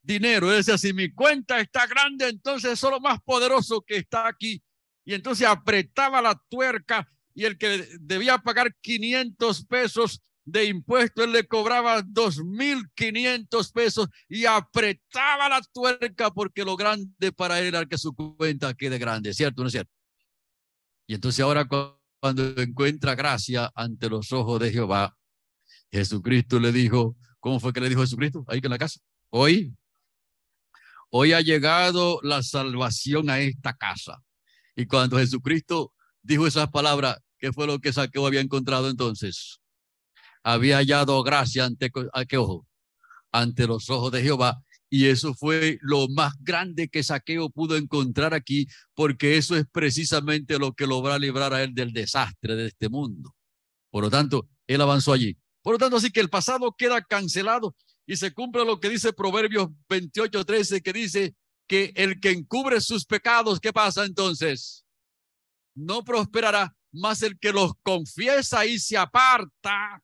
dinero. 0.03 0.51
Él 0.51 0.59
decía, 0.59 0.79
si 0.79 0.93
mi 0.93 1.13
cuenta 1.13 1.61
está 1.61 1.87
grande, 1.87 2.29
entonces 2.29 2.73
es 2.73 2.83
lo 2.83 3.01
más 3.01 3.21
poderoso 3.23 3.83
que 3.83 3.97
está 3.97 4.27
aquí. 4.27 4.63
Y 5.05 5.15
entonces 5.15 5.47
apretaba 5.47 6.23
la 6.23 6.41
tuerca 6.49 7.09
y 7.35 7.45
el 7.45 7.59
que 7.59 7.89
debía 8.01 8.39
pagar 8.39 8.75
500 8.81 9.65
pesos 9.67 10.23
de 10.51 10.65
impuesto, 10.67 11.25
él 11.25 11.33
le 11.33 11.47
cobraba 11.47 12.03
dos 12.03 12.39
mil 12.45 12.83
quinientos 12.95 13.73
pesos 13.73 14.09
y 14.29 14.45
apretaba 14.47 15.49
la 15.49 15.61
tuerca 15.73 16.31
porque 16.31 16.65
lo 16.65 16.77
grande 16.77 17.33
para 17.33 17.61
él 17.61 17.67
era 17.67 17.87
que 17.87 17.99
su 17.99 18.15
cuenta 18.15 18.75
quede 18.75 18.99
grande, 18.99 19.33
¿cierto? 19.35 19.63
¿No 19.63 19.69
es 19.69 19.73
cierto? 19.73 19.93
Y 21.07 21.15
entonces 21.15 21.41
ahora 21.41 21.67
cuando 22.21 22.61
encuentra 22.61 23.15
gracia 23.15 23.71
ante 23.75 24.09
los 24.09 24.33
ojos 24.33 24.61
de 24.61 24.73
Jehová, 24.73 25.17
Jesucristo 25.91 26.61
le 26.61 26.73
dijo, 26.73 27.17
¿cómo 27.41 27.59
fue 27.59 27.73
que 27.73 27.81
le 27.81 27.89
dijo 27.89 28.03
Jesucristo? 28.03 28.45
Ahí 28.47 28.61
en 28.63 28.71
la 28.71 28.79
casa. 28.79 29.01
Hoy, 29.31 29.75
hoy 31.11 31.33
ha 31.33 31.41
llegado 31.41 32.21
la 32.23 32.43
salvación 32.43 33.31
a 33.31 33.41
esta 33.41 33.77
casa. 33.77 34.23
Y 34.77 34.87
cuando 34.87 35.19
Jesucristo 35.19 35.93
dijo 36.23 36.47
esas 36.47 36.71
palabras, 36.71 37.19
¿qué 37.39 37.53
fue 37.53 37.67
lo 37.67 37.79
que 37.81 37.93
Saqueo 37.93 38.27
había 38.27 38.41
encontrado 38.41 38.89
entonces? 38.89 39.60
Había 40.43 40.79
hallado 40.79 41.23
gracia 41.23 41.65
ante, 41.65 41.91
¿a 42.13 42.25
qué 42.25 42.37
ojo? 42.37 42.67
Ante 43.33 43.67
los 43.67 43.91
ojos 43.91 44.13
de 44.13 44.23
Jehová 44.23 44.63
y 44.93 45.07
eso 45.07 45.35
fue 45.35 45.79
lo 45.83 46.09
más 46.09 46.35
grande 46.41 46.89
que 46.89 47.05
Saqueo 47.05 47.49
pudo 47.49 47.77
encontrar 47.77 48.35
aquí, 48.35 48.67
porque 48.95 49.37
eso 49.37 49.57
es 49.57 49.65
precisamente 49.71 50.59
lo 50.59 50.73
que 50.75 50.89
logra 50.89 51.17
librar 51.17 51.55
a 51.55 51.63
él 51.63 51.73
del 51.73 51.93
desastre 51.93 52.57
de 52.57 52.67
este 52.67 52.89
mundo. 52.89 53.37
Por 53.91 54.03
lo 54.03 54.11
tanto, 54.11 54.49
él 54.67 54.81
avanzó 54.81 55.13
allí. 55.13 55.39
Por 55.63 55.75
lo 55.75 55.79
tanto, 55.79 55.97
así 55.97 56.11
que 56.11 56.19
el 56.19 56.29
pasado 56.29 56.75
queda 56.77 57.01
cancelado 57.03 57.77
y 58.05 58.17
se 58.17 58.35
cumple 58.35 58.65
lo 58.65 58.81
que 58.81 58.89
dice 58.89 59.13
Proverbios 59.13 59.69
28, 59.89 60.45
13, 60.45 60.83
que 60.83 60.93
dice 60.93 61.37
que 61.69 61.93
el 61.95 62.19
que 62.19 62.31
encubre 62.31 62.81
sus 62.81 63.05
pecados, 63.07 63.61
¿qué 63.61 63.73
pasa 63.73 64.05
entonces? 64.05 64.85
No 65.77 66.03
prosperará, 66.03 66.75
más 66.91 67.23
el 67.23 67.39
que 67.39 67.53
los 67.53 67.75
confiesa 67.85 68.67
y 68.67 68.81
se 68.81 68.97
aparta 68.97 70.03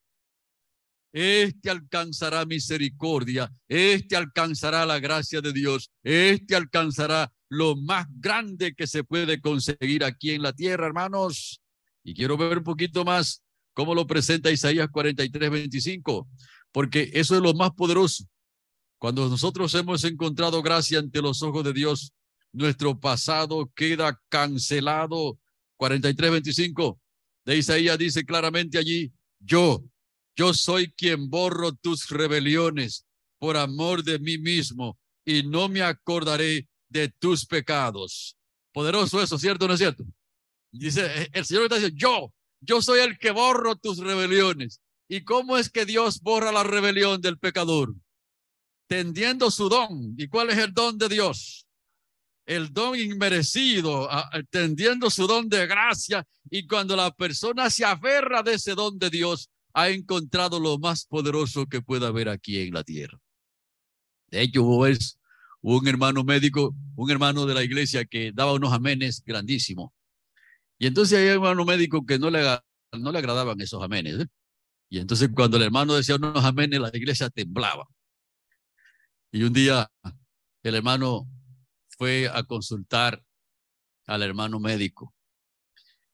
este 1.18 1.70
alcanzará 1.70 2.44
misericordia, 2.44 3.50
este 3.68 4.16
alcanzará 4.16 4.84
la 4.84 4.98
gracia 4.98 5.40
de 5.40 5.50
Dios, 5.50 5.90
este 6.02 6.54
alcanzará 6.54 7.32
lo 7.48 7.74
más 7.74 8.06
grande 8.20 8.74
que 8.74 8.86
se 8.86 9.02
puede 9.02 9.40
conseguir 9.40 10.04
aquí 10.04 10.32
en 10.32 10.42
la 10.42 10.52
tierra, 10.52 10.84
hermanos. 10.84 11.62
Y 12.04 12.12
quiero 12.12 12.36
ver 12.36 12.58
un 12.58 12.64
poquito 12.64 13.02
más 13.02 13.42
cómo 13.72 13.94
lo 13.94 14.06
presenta 14.06 14.50
Isaías 14.50 14.90
43, 14.90 15.50
25, 15.50 16.28
porque 16.70 17.10
eso 17.14 17.34
es 17.34 17.40
lo 17.40 17.54
más 17.54 17.70
poderoso. 17.70 18.24
Cuando 18.98 19.26
nosotros 19.30 19.74
hemos 19.74 20.04
encontrado 20.04 20.60
gracia 20.60 20.98
ante 20.98 21.22
los 21.22 21.42
ojos 21.42 21.64
de 21.64 21.72
Dios, 21.72 22.12
nuestro 22.52 23.00
pasado 23.00 23.72
queda 23.74 24.20
cancelado. 24.28 25.38
43, 25.78 26.30
25 26.30 27.00
de 27.46 27.56
Isaías 27.56 27.96
dice 27.96 28.22
claramente 28.26 28.76
allí, 28.76 29.10
yo, 29.40 29.82
yo 30.36 30.52
soy 30.52 30.92
quien 30.92 31.30
borro 31.30 31.72
tus 31.72 32.08
rebeliones 32.10 33.06
por 33.38 33.56
amor 33.56 34.04
de 34.04 34.18
mí 34.18 34.38
mismo 34.38 34.98
y 35.24 35.42
no 35.42 35.68
me 35.68 35.82
acordaré 35.82 36.68
de 36.88 37.08
tus 37.08 37.46
pecados. 37.46 38.36
Poderoso 38.72 39.22
eso, 39.22 39.38
¿cierto 39.38 39.64
o 39.64 39.68
no 39.68 39.74
es 39.74 39.80
cierto? 39.80 40.04
Dice, 40.70 41.06
eh, 41.06 41.30
el 41.32 41.44
Señor 41.44 41.64
está 41.64 41.76
diciendo, 41.76 41.98
yo, 41.98 42.34
yo 42.60 42.82
soy 42.82 43.00
el 43.00 43.18
que 43.18 43.30
borro 43.30 43.76
tus 43.76 43.98
rebeliones. 43.98 44.80
¿Y 45.08 45.24
cómo 45.24 45.56
es 45.56 45.70
que 45.70 45.86
Dios 45.86 46.20
borra 46.20 46.52
la 46.52 46.64
rebelión 46.64 47.20
del 47.20 47.38
pecador? 47.38 47.94
Tendiendo 48.88 49.50
su 49.50 49.68
don. 49.68 50.14
¿Y 50.18 50.28
cuál 50.28 50.50
es 50.50 50.58
el 50.58 50.74
don 50.74 50.98
de 50.98 51.08
Dios? 51.08 51.66
El 52.44 52.72
don 52.72 52.98
inmerecido, 52.98 54.08
tendiendo 54.50 55.10
su 55.10 55.26
don 55.26 55.48
de 55.48 55.66
gracia. 55.66 56.26
Y 56.50 56.66
cuando 56.66 56.94
la 56.94 57.10
persona 57.10 57.70
se 57.70 57.84
aferra 57.84 58.42
de 58.42 58.54
ese 58.54 58.74
don 58.74 58.98
de 58.98 59.10
Dios, 59.10 59.48
ha 59.76 59.90
encontrado 59.90 60.58
lo 60.58 60.78
más 60.78 61.04
poderoso 61.04 61.66
que 61.66 61.82
pueda 61.82 62.08
haber 62.08 62.30
aquí 62.30 62.60
en 62.60 62.72
la 62.72 62.82
tierra. 62.82 63.18
De 64.28 64.40
hecho, 64.40 64.62
hubo, 64.62 64.86
un 65.60 65.86
hermano 65.86 66.24
médico, 66.24 66.74
un 66.96 67.10
hermano 67.10 67.44
de 67.44 67.52
la 67.52 67.62
iglesia 67.62 68.06
que 68.06 68.32
daba 68.32 68.54
unos 68.54 68.72
amenes 68.72 69.22
grandísimos. 69.22 69.92
Y 70.78 70.86
entonces 70.86 71.18
hay 71.18 71.26
un 71.26 71.34
hermano 71.34 71.66
médico 71.66 72.06
que 72.06 72.18
no 72.18 72.30
le, 72.30 72.42
no 72.92 73.12
le 73.12 73.18
agradaban 73.18 73.60
esos 73.60 73.82
amenes. 73.82 74.20
¿eh? 74.20 74.26
Y 74.88 74.98
entonces 74.98 75.28
cuando 75.34 75.58
el 75.58 75.64
hermano 75.64 75.94
decía 75.94 76.16
unos 76.16 76.42
amenes, 76.42 76.80
la 76.80 76.90
iglesia 76.94 77.28
temblaba. 77.28 77.86
Y 79.30 79.42
un 79.42 79.52
día 79.52 79.90
el 80.62 80.74
hermano 80.74 81.28
fue 81.98 82.30
a 82.32 82.42
consultar 82.44 83.22
al 84.06 84.22
hermano 84.22 84.58
médico. 84.58 85.14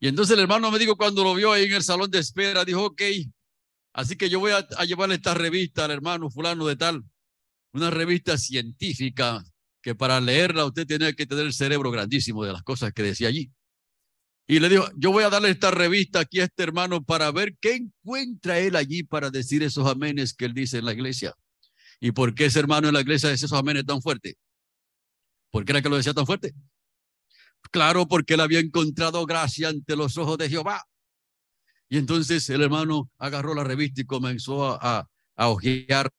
Y 0.01 0.09
entonces 0.09 0.35
el 0.35 0.43
hermano 0.43 0.69
médico 0.73 0.97
cuando 0.97 1.23
lo 1.23 1.33
vio 1.37 1.53
ahí 1.53 1.67
en 1.67 1.75
el 1.75 1.85
salón 1.85 2.11
de 2.11 2.19
espera, 2.19 2.65
dijo, 2.65 2.87
ok, 2.87 3.03
Así 3.93 4.17
que 4.17 4.31
yo 4.31 4.41
voy 4.41 4.53
a, 4.53 4.67
llevarle 4.85 5.17
esta 5.17 5.35
revista 5.35 5.85
al 5.85 5.91
hermano 5.91 6.31
fulano 6.31 6.67
de 6.67 6.77
tal, 6.77 7.05
una 7.73 7.91
revista 7.91 8.39
científica 8.39 9.45
que 9.83 9.95
para 9.95 10.21
leerla 10.21 10.65
usted 10.65 10.87
tiene 10.87 11.15
que 11.15 11.27
tener 11.27 11.47
el 11.47 11.53
cerebro 11.53 11.91
grandísimo 11.91 12.45
de 12.45 12.53
las 12.53 12.63
cosas 12.63 12.93
que 12.93 13.03
decía 13.03 13.29
allí. 13.29 13.53
Y 14.47 14.61
le 14.61 14.69
dijo, 14.69 14.89
yo 14.97 15.13
voy 15.13 15.25
a 15.25 15.31
darle 15.31 15.51
esta 15.51 15.71
revista 15.71 16.21
aquí 16.21 16.41
a 16.41 16.45
este 16.45 16.63
hermano 16.63 17.03
para 17.05 17.31
ver 17.31 17.57
qué 17.61 17.75
encuentra 17.75 18.59
él 18.59 18.77
allí 18.77 19.03
para 19.03 19.31
decir 19.31 19.63
esos 19.63 19.87
amenes 19.87 20.35
que 20.35 20.47
él 20.47 20.55
dice 20.55 20.79
en 20.79 20.85
la 20.85 20.93
iglesia. 20.93 21.35
¿Y 22.01 22.13
por 22.13 22.35
qué 22.35 22.47
ese 22.47 22.59
hermano 22.59 22.89
en 22.89 22.95
la 22.95 23.01
iglesia 23.01 23.31
dice 23.31 23.47
esos 23.47 23.59
amenes 23.59 23.85
tan 23.87 24.03
fuerte? 24.03 24.37
¿Por 25.51 25.65
qué 25.65 25.73
era 25.73 25.83
que 25.83 25.89
lo 25.89 25.97
decía 25.97 26.15
tan 26.15 26.27
fuerte? 26.27 26.55
Claro, 27.71 28.09
porque 28.09 28.35
él 28.35 28.41
había 28.41 28.59
encontrado 28.59 29.25
gracia 29.27 29.69
ante 29.69 29.97
los 29.97 30.19
ojos 30.19 30.37
de 30.39 30.49
Jehová. 30.49 30.85
Y 31.93 31.99
entonces 31.99 32.49
el 32.49 32.63
hermano 32.63 33.11
agarró 33.19 33.55
la 33.55 33.65
revista 33.65 34.01
y 34.01 34.07
comenzó 34.07 34.65
a, 34.65 35.07
a, 35.37 35.49
hojearla 35.51 36.11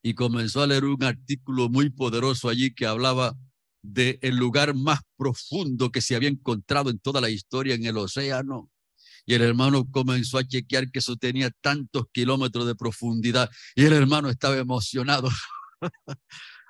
y 0.00 0.14
comenzó 0.14 0.62
a 0.62 0.68
leer 0.68 0.84
un 0.84 1.02
artículo 1.02 1.68
muy 1.68 1.90
poderoso 1.90 2.48
allí 2.48 2.72
que 2.72 2.86
hablaba 2.86 3.36
de 3.82 4.20
el 4.22 4.36
lugar 4.36 4.76
más 4.76 5.00
profundo 5.16 5.90
que 5.90 6.00
se 6.00 6.14
había 6.14 6.28
encontrado 6.28 6.90
en 6.90 7.00
toda 7.00 7.20
la 7.20 7.30
historia 7.30 7.74
en 7.74 7.84
el 7.84 7.96
océano. 7.96 8.70
Y 9.24 9.34
el 9.34 9.42
hermano 9.42 9.90
comenzó 9.90 10.38
a 10.38 10.46
chequear 10.46 10.88
que 10.92 11.00
eso 11.00 11.16
tenía 11.16 11.50
tantos 11.60 12.04
kilómetros 12.12 12.64
de 12.64 12.76
profundidad. 12.76 13.50
Y 13.74 13.86
el 13.86 13.92
hermano 13.92 14.30
estaba 14.30 14.56
emocionado 14.56 15.30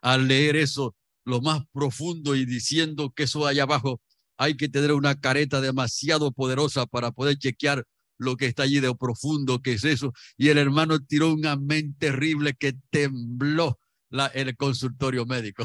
al 0.01 0.27
leer 0.27 0.57
eso, 0.57 0.97
lo 1.27 1.43
más 1.43 1.65
profundo 1.71 2.35
y 2.35 2.47
diciendo 2.47 3.13
que 3.15 3.25
eso 3.25 3.47
allá 3.47 3.65
abajo 3.65 4.01
hay 4.37 4.57
que 4.57 4.69
tener 4.69 4.93
una 4.93 5.21
careta 5.21 5.61
demasiado 5.61 6.33
poderosa 6.33 6.87
para 6.87 7.11
poder 7.13 7.39
chequear 7.39 7.85
lo 8.19 8.37
que 8.37 8.47
está 8.47 8.63
allí 8.63 8.81
de 8.81 8.95
profundo, 8.95 9.61
que 9.61 9.75
es 9.75 9.85
eso. 9.85 10.13
Y 10.37 10.49
el 10.49 10.59
hermano 10.59 10.99
tiró 11.01 11.33
un 11.33 11.47
amén 11.47 11.95
terrible 11.99 12.55
que 12.55 12.75
tembló 12.91 13.79
el 14.35 14.57
consultorio 14.57 15.27
médico. 15.27 15.65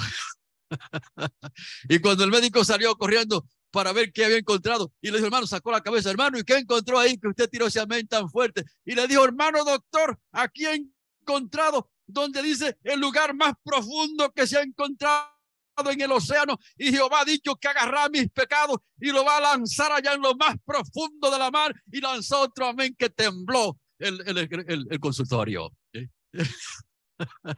y 1.90 2.00
cuando 2.00 2.24
el 2.24 2.32
médico 2.32 2.64
salió 2.64 2.96
corriendo 2.96 3.46
para 3.72 3.94
ver 3.94 4.12
qué 4.12 4.26
había 4.26 4.38
encontrado, 4.38 4.92
y 5.02 5.08
le 5.08 5.18
dijo, 5.18 5.28
hermano, 5.28 5.48
sacó 5.48 5.72
la 5.72 5.82
cabeza, 5.82 6.10
hermano, 6.10 6.38
¿y 6.38 6.44
qué 6.44 6.58
encontró 6.58 7.00
ahí 7.00 7.18
que 7.18 7.30
usted 7.30 7.50
tiró 7.50 7.68
ese 7.68 7.80
amén 7.80 8.06
tan 8.08 8.30
fuerte? 8.30 8.66
Y 8.84 8.96
le 8.96 9.08
dijo, 9.08 9.24
hermano 9.24 9.64
doctor, 9.64 10.20
aquí 10.32 10.66
he 10.66 10.86
encontrado 11.22 11.90
donde 12.06 12.42
dice 12.42 12.78
el 12.84 13.00
lugar 13.00 13.34
más 13.34 13.54
profundo 13.64 14.32
que 14.34 14.46
se 14.46 14.58
ha 14.58 14.62
encontrado 14.62 15.28
en 15.78 16.02
el 16.02 16.12
océano 16.12 16.58
y 16.78 16.92
Jehová 16.92 17.22
ha 17.22 17.26
dicho 17.26 17.56
que 17.56 17.68
agarrará 17.68 18.10
mis 18.10 18.30
pecados 18.30 18.78
y 19.00 19.12
lo 19.12 19.24
va 19.26 19.38
a 19.38 19.42
lanzar 19.42 19.92
allá 19.92 20.14
en 20.14 20.22
lo 20.22 20.36
más 20.36 20.56
profundo 20.66 21.32
de 21.32 21.40
la 21.40 21.50
mar 21.50 21.74
y 21.92 22.02
lanzó 22.02 22.42
otro 22.42 22.68
amén 22.68 22.96
que 22.98 23.10
tembló 23.10 23.80
el, 24.00 24.22
el, 24.28 24.38
el, 24.90 25.00
consultorio. 25.00 25.72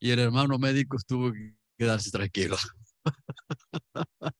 y 0.00 0.10
el 0.10 0.18
hermano 0.18 0.58
médico 0.58 0.96
tuvo 1.06 1.32
que 1.32 1.54
quedarse 1.78 2.10
tranquilo. 2.10 2.56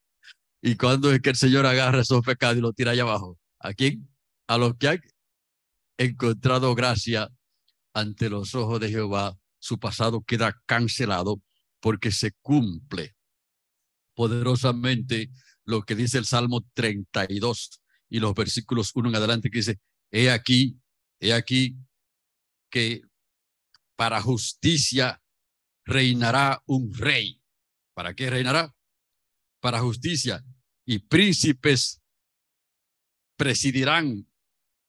¿Y 0.63 0.77
cuando 0.77 1.11
es 1.13 1.21
que 1.21 1.31
el 1.31 1.37
Señor 1.37 1.65
agarra 1.67 2.01
esos 2.01 2.23
pecados 2.23 2.59
y 2.59 2.61
los 2.61 2.75
tira 2.75 2.91
allá 2.93 3.03
abajo? 3.03 3.39
¿A 3.59 3.73
quién? 3.73 4.09
A 4.47 4.59
los 4.59 4.77
que 4.77 4.89
han 4.89 5.01
encontrado 5.97 6.75
gracia 6.75 7.31
ante 7.95 8.29
los 8.29 8.55
ojos 8.55 8.81
de 8.81 8.91
Jehová. 8.91 9.39
Su 9.59 9.79
pasado 9.79 10.23
queda 10.23 10.61
cancelado 10.67 11.41
porque 11.81 12.13
se 12.13 12.33
cumple 12.43 13.17
poderosamente 14.15 15.31
lo 15.65 15.83
que 15.83 15.95
dice 15.95 16.19
el 16.19 16.27
Salmo 16.27 16.67
32 16.75 17.81
y 18.09 18.21
los 18.21 18.35
versículos 18.35 18.91
1 18.95 19.09
en 19.09 19.17
adelante 19.17 19.51
que 19.51 19.59
dice, 19.59 19.81
he 20.11 20.31
aquí, 20.31 20.79
he 21.21 21.33
aquí 21.33 21.77
que 22.71 23.03
para 23.97 24.21
justicia 24.21 25.23
reinará 25.85 26.63
un 26.67 26.93
rey. 26.93 27.43
¿Para 27.95 28.15
qué 28.15 28.31
reinará? 28.31 28.75
Para 29.61 29.81
justicia. 29.81 30.45
Y 30.85 30.99
príncipes 31.01 32.01
presidirán 33.37 34.27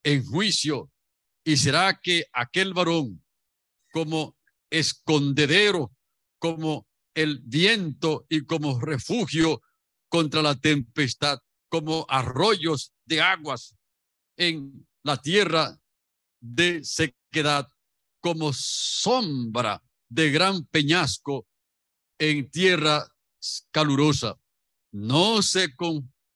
en 0.03 0.25
juicio. 0.25 0.91
Y 1.43 1.57
será 1.57 1.99
que 1.99 2.25
aquel 2.33 2.73
varón 2.73 3.23
como 3.91 4.37
escondedero 4.69 5.91
como 6.41 6.87
el 7.13 7.39
viento 7.43 8.25
y 8.27 8.41
como 8.45 8.79
refugio 8.79 9.61
contra 10.09 10.41
la 10.41 10.55
tempestad, 10.55 11.37
como 11.69 12.07
arroyos 12.09 12.93
de 13.05 13.21
aguas 13.21 13.77
en 14.37 14.87
la 15.03 15.21
tierra 15.21 15.79
de 16.39 16.83
sequedad, 16.83 17.69
como 18.19 18.53
sombra 18.53 19.83
de 20.09 20.31
gran 20.31 20.65
peñasco 20.65 21.47
en 22.17 22.49
tierra 22.49 23.07
calurosa. 23.69 24.39
No 24.91 25.43
se 25.43 25.69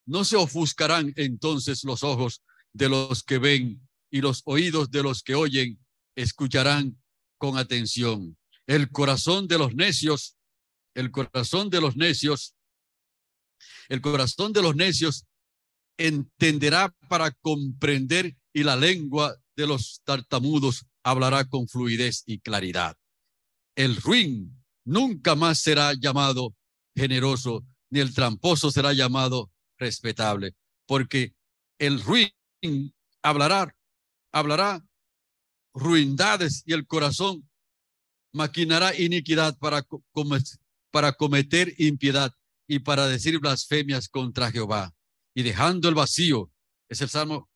no 0.05 0.24
se 0.24 0.35
ofuscarán 0.35 1.13
entonces 1.15 1.83
los 1.83 2.03
ojos 2.03 2.43
de 2.74 2.89
los 2.89 3.24
que 3.24 3.39
ven 3.39 3.81
y 4.12 4.21
los 4.21 4.43
oídos 4.45 4.91
de 4.91 5.01
los 5.01 5.24
que 5.24 5.33
oyen 5.33 5.83
escucharán 6.15 7.01
con 7.39 7.57
atención. 7.57 8.38
El 8.67 8.91
corazón 8.91 9.48
de 9.48 9.57
los 9.57 9.75
necios, 9.75 10.38
el 10.95 11.12
corazón 11.12 11.69
de 11.69 11.81
los 11.81 11.95
necios, 11.95 12.55
el 13.89 14.01
corazón 14.01 14.53
de 14.53 14.62
los 14.62 14.75
necios 14.75 15.25
entenderá 15.98 16.93
para 17.07 17.31
comprender 17.31 18.36
y 18.53 18.63
la 18.63 18.75
lengua 18.75 19.36
de 19.55 19.67
los 19.67 20.01
tartamudos 20.03 20.86
hablará 21.03 21.45
con 21.45 21.67
fluidez 21.67 22.24
y 22.25 22.39
claridad. 22.39 22.98
El 23.75 23.98
ruin 23.98 24.63
nunca 24.84 25.36
más 25.36 25.60
será 25.60 25.93
llamado 25.93 26.55
generoso, 26.95 27.65
ni 27.89 28.00
el 28.00 28.13
tramposo 28.13 28.72
será 28.72 28.93
llamado 28.93 29.51
respetable, 29.77 30.55
porque 30.88 31.36
el 31.77 32.01
ruin 32.01 32.31
hablará, 33.22 33.75
hablará 34.31 34.86
ruindades 35.74 36.63
y 36.65 36.74
el 36.74 36.88
corazón 36.88 37.50
maquinará 38.35 38.93
iniquidad 38.99 39.57
para, 39.57 39.87
para 40.91 41.13
cometer 41.13 41.73
impiedad 41.77 42.33
y 42.67 42.79
para 42.79 43.07
decir 43.07 43.39
blasfemias 43.39 44.09
contra 44.09 44.51
Jehová. 44.51 44.93
Y 45.33 45.43
dejando 45.43 45.87
el 45.87 45.95
vacío, 45.95 46.51
es 46.89 46.99
el 46.99 47.09
salmo, 47.09 47.49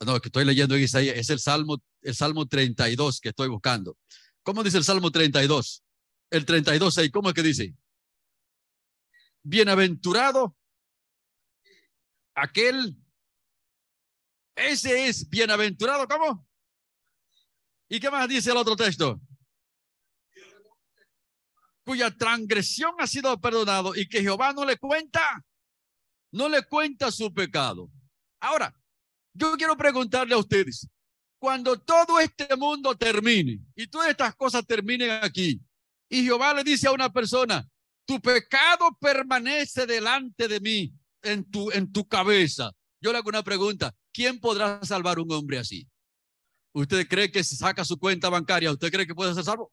no, 0.00 0.18
que 0.20 0.28
estoy 0.28 0.46
leyendo 0.46 0.74
en 0.74 0.82
Isaías, 0.82 1.16
es 1.16 1.28
el 1.28 1.40
salmo, 1.40 1.82
el 2.00 2.14
salmo 2.14 2.46
32 2.46 3.20
que 3.20 3.28
estoy 3.28 3.48
buscando. 3.48 3.98
¿Cómo 4.42 4.62
dice 4.62 4.78
el 4.78 4.84
salmo 4.84 5.10
32? 5.10 5.84
El 6.30 6.46
32, 6.46 6.98
¿y 6.98 7.10
¿cómo 7.10 7.28
es 7.28 7.34
que 7.34 7.42
dice? 7.42 7.74
Bienaventurado 9.42 10.56
aquel, 12.34 12.96
ese 14.56 15.06
es 15.06 15.28
bienaventurado, 15.28 16.08
¿cómo? 16.08 16.48
¿Y 17.90 18.00
qué 18.00 18.10
más 18.10 18.26
dice 18.26 18.50
el 18.50 18.56
otro 18.56 18.74
texto? 18.74 19.20
Cuya 21.84 22.10
transgresión 22.10 22.94
ha 22.98 23.06
sido 23.06 23.40
perdonado 23.40 23.94
y 23.94 24.08
que 24.08 24.22
Jehová 24.22 24.52
no 24.52 24.64
le 24.64 24.76
cuenta, 24.76 25.44
no 26.32 26.48
le 26.48 26.62
cuenta 26.62 27.10
su 27.10 27.32
pecado. 27.32 27.90
Ahora, 28.40 28.74
yo 29.34 29.56
quiero 29.56 29.76
preguntarle 29.76 30.34
a 30.34 30.38
ustedes, 30.38 30.88
cuando 31.40 31.80
todo 31.80 32.20
este 32.20 32.54
mundo 32.56 32.96
termine 32.96 33.60
y 33.74 33.86
todas 33.88 34.10
estas 34.10 34.34
cosas 34.36 34.64
terminen 34.66 35.10
aquí, 35.10 35.60
y 36.08 36.22
Jehová 36.22 36.54
le 36.54 36.62
dice 36.62 36.86
a 36.86 36.92
una 36.92 37.12
persona, 37.12 37.68
tu 38.06 38.20
pecado 38.20 38.96
permanece 39.00 39.86
delante 39.86 40.46
de 40.46 40.60
mí, 40.60 40.94
en 41.22 41.48
tu, 41.50 41.70
en 41.70 41.90
tu 41.90 42.06
cabeza. 42.06 42.70
Yo 43.00 43.12
le 43.12 43.18
hago 43.18 43.28
una 43.28 43.42
pregunta, 43.42 43.94
¿quién 44.12 44.40
podrá 44.40 44.84
salvar 44.84 45.18
un 45.18 45.32
hombre 45.32 45.58
así? 45.58 45.88
¿Usted 46.74 47.06
cree 47.08 47.30
que 47.30 47.44
si 47.44 47.56
saca 47.56 47.84
su 47.84 47.98
cuenta 47.98 48.28
bancaria, 48.28 48.72
usted 48.72 48.90
cree 48.90 49.06
que 49.06 49.14
puede 49.14 49.34
ser 49.34 49.44
salvo? 49.44 49.72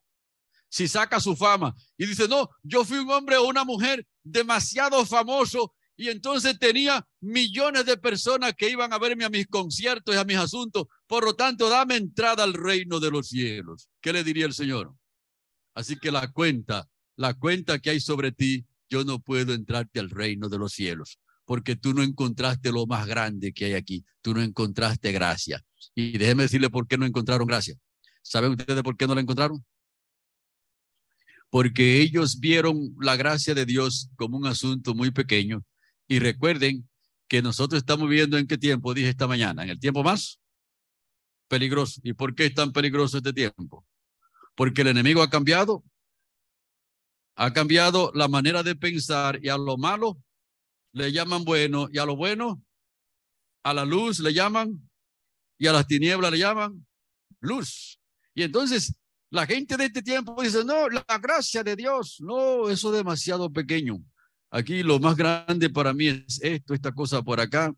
Si 0.69 0.87
saca 0.87 1.19
su 1.19 1.35
fama 1.35 1.75
y 1.97 2.05
dice, 2.05 2.27
no, 2.27 2.49
yo 2.63 2.85
fui 2.85 2.99
un 2.99 3.09
hombre 3.09 3.37
o 3.37 3.47
una 3.47 3.63
mujer 3.63 4.07
demasiado 4.23 5.05
famoso 5.05 5.73
y 5.97 6.09
entonces 6.09 6.57
tenía 6.59 7.05
millones 7.19 7.85
de 7.85 7.97
personas 7.97 8.53
que 8.55 8.69
iban 8.69 8.93
a 8.93 8.99
verme 8.99 9.25
a 9.25 9.29
mis 9.29 9.47
conciertos 9.47 10.15
y 10.15 10.17
a 10.17 10.23
mis 10.23 10.37
asuntos, 10.37 10.85
por 11.07 11.25
lo 11.25 11.33
tanto, 11.33 11.69
dame 11.69 11.97
entrada 11.97 12.43
al 12.43 12.53
reino 12.53 12.99
de 12.99 13.11
los 13.11 13.27
cielos. 13.27 13.89
¿Qué 13.99 14.13
le 14.13 14.23
diría 14.23 14.45
el 14.45 14.53
Señor? 14.53 14.95
Así 15.73 15.97
que 15.97 16.11
la 16.11 16.31
cuenta, 16.31 16.87
la 17.15 17.33
cuenta 17.33 17.79
que 17.79 17.89
hay 17.89 17.99
sobre 17.99 18.31
ti, 18.31 18.65
yo 18.89 19.03
no 19.03 19.19
puedo 19.19 19.53
entrarte 19.53 19.99
al 19.99 20.09
reino 20.09 20.47
de 20.49 20.57
los 20.57 20.71
cielos 20.71 21.19
porque 21.49 21.75
tú 21.75 21.95
no 21.95 22.03
encontraste 22.03 22.71
lo 22.71 22.85
más 22.85 23.07
grande 23.07 23.53
que 23.53 23.65
hay 23.65 23.73
aquí, 23.73 24.05
tú 24.21 24.35
no 24.35 24.41
encontraste 24.43 25.11
gracia. 25.11 25.65
Y 25.95 26.15
déjeme 26.19 26.43
decirle 26.43 26.69
por 26.69 26.87
qué 26.87 26.95
no 26.95 27.07
encontraron 27.07 27.47
gracia. 27.47 27.73
¿Saben 28.21 28.51
ustedes 28.51 28.83
por 28.83 28.95
qué 28.95 29.07
no 29.07 29.15
la 29.15 29.21
encontraron? 29.21 29.65
Porque 31.49 32.01
ellos 32.01 32.39
vieron 32.39 32.95
la 32.99 33.15
gracia 33.15 33.53
de 33.55 33.65
Dios 33.65 34.09
como 34.15 34.37
un 34.37 34.45
asunto 34.45 34.93
muy 34.93 35.11
pequeño. 35.11 35.63
Y 36.07 36.19
recuerden 36.19 36.87
que 37.27 37.41
nosotros 37.41 37.79
estamos 37.79 38.09
viviendo 38.09 38.37
en 38.37 38.47
qué 38.47 38.57
tiempo, 38.57 38.93
dije 38.93 39.09
esta 39.09 39.27
mañana, 39.27 39.63
en 39.63 39.69
el 39.69 39.79
tiempo 39.79 40.03
más 40.03 40.39
peligroso. 41.47 41.99
¿Y 42.03 42.13
por 42.13 42.35
qué 42.35 42.45
es 42.45 42.53
tan 42.53 42.71
peligroso 42.71 43.17
este 43.17 43.33
tiempo? 43.33 43.85
Porque 44.55 44.81
el 44.81 44.87
enemigo 44.87 45.21
ha 45.21 45.29
cambiado. 45.29 45.83
Ha 47.35 47.53
cambiado 47.53 48.11
la 48.13 48.27
manera 48.27 48.63
de 48.63 48.75
pensar 48.75 49.39
y 49.41 49.49
a 49.49 49.57
lo 49.57 49.77
malo 49.77 50.21
le 50.91 51.11
llaman 51.11 51.43
bueno 51.45 51.87
y 51.91 51.97
a 51.97 52.05
lo 52.05 52.15
bueno, 52.15 52.61
a 53.63 53.73
la 53.73 53.85
luz 53.85 54.19
le 54.19 54.33
llaman 54.33 54.89
y 55.57 55.67
a 55.67 55.73
las 55.73 55.87
tinieblas 55.87 56.31
le 56.31 56.39
llaman 56.39 56.85
luz. 57.39 57.99
Y 58.33 58.43
entonces 58.43 58.95
la 59.31 59.45
gente 59.45 59.77
de 59.77 59.85
este 59.85 60.01
tiempo 60.01 60.41
dice, 60.41 60.63
no, 60.65 60.89
la 60.89 61.03
gracia 61.21 61.63
de 61.63 61.75
Dios, 61.75 62.17
no, 62.19 62.69
eso 62.69 62.91
es 62.91 62.97
demasiado 62.97 63.51
pequeño. 63.51 64.03
Aquí 64.49 64.81
lo 64.81 64.99
más 64.99 65.15
grande 65.15 65.69
para 65.69 65.93
mí 65.93 66.07
es 66.07 66.39
esto, 66.41 66.73
esta 66.73 66.91
cosa 66.91 67.21
por 67.21 67.39
acá, 67.39 67.71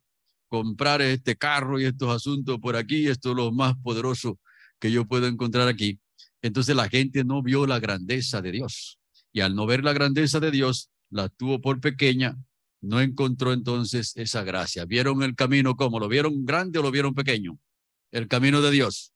comprar 0.48 1.02
este 1.02 1.36
carro 1.36 1.80
y 1.80 1.86
estos 1.86 2.10
asuntos 2.10 2.58
por 2.60 2.76
aquí, 2.76 3.08
esto 3.08 3.32
es 3.32 3.36
lo 3.36 3.52
más 3.52 3.76
poderoso 3.84 4.40
que 4.80 4.92
yo 4.92 5.06
puedo 5.06 5.28
encontrar 5.28 5.68
aquí. 5.68 6.00
Entonces 6.42 6.76
la 6.76 6.88
gente 6.88 7.24
no 7.24 7.44
vio 7.44 7.68
la 7.68 7.80
grandeza 7.80 8.42
de 8.42 8.52
Dios. 8.52 9.00
Y 9.34 9.42
al 9.42 9.56
no 9.56 9.66
ver 9.66 9.84
la 9.84 9.94
grandeza 9.94 10.40
de 10.40 10.52
Dios, 10.52 10.90
la 11.10 11.30
tuvo 11.30 11.60
por 11.60 11.80
pequeña 11.82 12.38
no 12.82 13.00
encontró 13.00 13.54
entonces 13.54 14.14
esa 14.16 14.44
gracia. 14.44 14.86
¿Vieron 14.86 15.22
el 15.22 15.36
camino 15.36 15.76
cómo? 15.76 16.00
¿Lo 16.00 16.08
vieron 16.08 16.46
grande 16.46 16.80
o 16.80 16.82
lo 16.82 16.90
vieron 16.90 17.14
pequeño? 17.14 17.60
El 18.12 18.28
camino 18.28 18.62
de 18.62 18.72
Dios. 18.72 19.14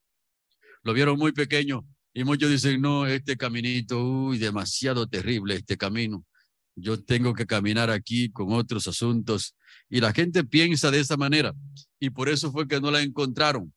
Lo 0.84 0.94
vieron 0.94 1.18
muy 1.18 1.32
pequeño 1.32 1.84
y 2.18 2.24
muchos 2.24 2.50
dicen, 2.50 2.80
no, 2.80 3.06
este 3.06 3.36
caminito, 3.36 4.02
uy, 4.02 4.38
demasiado 4.38 5.06
terrible 5.06 5.56
este 5.56 5.76
camino. 5.76 6.26
Yo 6.74 7.04
tengo 7.04 7.34
que 7.34 7.46
caminar 7.46 7.90
aquí 7.90 8.32
con 8.32 8.54
otros 8.54 8.88
asuntos. 8.88 9.54
Y 9.90 10.00
la 10.00 10.14
gente 10.14 10.46
piensa 10.46 10.92
de 10.92 11.02
esa 11.02 11.18
manera 11.18 11.54
y 12.00 12.12
por 12.12 12.30
eso 12.30 12.54
fue 12.54 12.70
que 12.70 12.80
no 12.80 12.90
la 12.90 13.02
encontraron. 13.02 13.74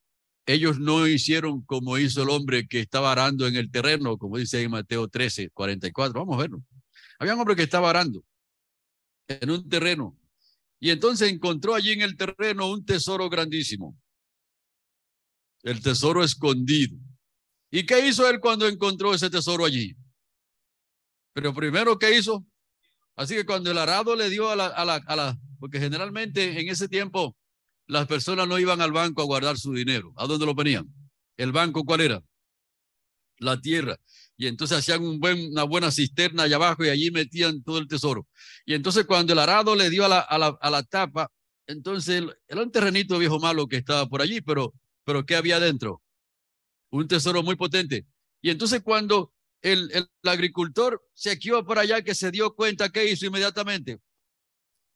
Ellos 0.47 0.79
no 0.79 1.09
hicieron 1.09 1.63
como 1.63 1.99
hizo 1.99 2.23
el 2.23 2.31
hombre 2.31 2.69
que 2.69 2.79
estaba 2.79 3.11
arando 3.11 3.45
en 3.49 3.57
el 3.57 3.73
terreno, 3.73 4.17
como 4.17 4.39
dice 4.39 4.63
en 4.63 4.71
Mateo 4.71 5.09
13, 5.09 5.51
44. 5.51 6.21
Vamos 6.21 6.37
a 6.37 6.43
verlo. 6.43 6.63
Había 7.19 7.35
un 7.35 7.41
hombre 7.41 7.57
que 7.57 7.65
estaba 7.65 7.91
arando 7.91 8.25
en 9.27 9.51
un 9.51 9.69
terreno. 9.69 10.17
Y 10.79 10.91
entonces 10.91 11.33
encontró 11.33 11.75
allí 11.75 11.91
en 11.91 12.03
el 12.03 12.17
terreno 12.17 12.71
un 12.71 12.85
tesoro 12.85 13.29
grandísimo. 13.29 13.99
El 15.65 15.83
tesoro 15.83 16.23
escondido. 16.23 16.97
¿Y 17.71 17.85
qué 17.85 18.07
hizo 18.07 18.29
él 18.29 18.41
cuando 18.41 18.67
encontró 18.67 19.15
ese 19.15 19.31
tesoro 19.31 19.65
allí? 19.65 19.95
Pero 21.35 21.55
primero, 21.55 21.99
¿qué 21.99 22.17
hizo? 22.17 22.47
Así 23.17 23.35
que 23.35 23.45
cuando 23.47 23.71
el 23.71 23.79
arado 23.79 24.17
le 24.17 24.31
dio 24.31 24.51
a 24.51 24.57
la, 24.57 24.67
a 24.67 24.85
la, 24.85 24.95
a 25.07 25.17
la, 25.17 25.39
porque 25.59 25.79
generalmente 25.79 26.61
en 26.61 26.69
ese 26.69 26.89
tiempo 26.89 27.37
las 27.87 28.07
personas 28.07 28.47
no 28.47 28.59
iban 28.59 28.81
al 28.81 28.93
banco 28.93 29.23
a 29.23 29.27
guardar 29.27 29.59
su 29.59 29.73
dinero. 29.73 30.13
¿A 30.17 30.27
dónde 30.27 30.47
lo 30.47 30.55
ponían? 30.55 30.87
¿El 31.37 31.53
banco 31.53 31.85
cuál 31.85 32.01
era? 32.01 32.23
La 33.39 33.61
tierra 33.61 33.99
y 34.39 34.47
entonces 34.47 34.79
hacían 34.79 35.05
un 35.05 35.19
buen, 35.19 35.51
una 35.51 35.65
buena 35.65 35.91
cisterna 35.91 36.45
allá 36.45 36.57
abajo 36.57 36.85
y 36.85 36.89
allí 36.89 37.11
metían 37.11 37.63
todo 37.65 37.79
el 37.79 37.89
tesoro. 37.89 38.27
Y 38.65 38.75
entonces 38.75 39.05
cuando 39.05 39.33
el 39.33 39.39
arado 39.41 39.75
le 39.75 39.91
dio 39.91 40.05
a 40.05 40.09
la, 40.09 40.21
a 40.21 40.39
la, 40.39 40.57
a 40.61 40.71
la 40.71 40.85
tapa, 40.85 41.29
entonces 41.67 42.23
era 42.47 42.63
un 42.63 42.71
terrenito 42.71 43.19
viejo 43.19 43.41
malo 43.41 43.67
que 43.67 43.77
estaba 43.77 44.07
por 44.07 44.23
allí, 44.23 44.41
pero, 44.41 44.73
pero 45.05 45.27
¿qué 45.27 45.35
había 45.35 45.59
dentro? 45.59 46.01
Un 46.91 47.09
tesoro 47.09 47.43
muy 47.43 47.57
potente. 47.57 48.07
Y 48.41 48.51
entonces 48.51 48.83
cuando 48.83 49.33
el, 49.63 50.09
agricultor 50.23 51.03
se 51.15 51.39
iba 51.41 51.65
por 51.65 51.79
allá, 51.79 52.03
que 52.03 52.15
se 52.15 52.31
dio 52.31 52.55
cuenta, 52.55 52.89
¿qué 52.91 53.11
hizo 53.11 53.27
inmediatamente? 53.27 53.99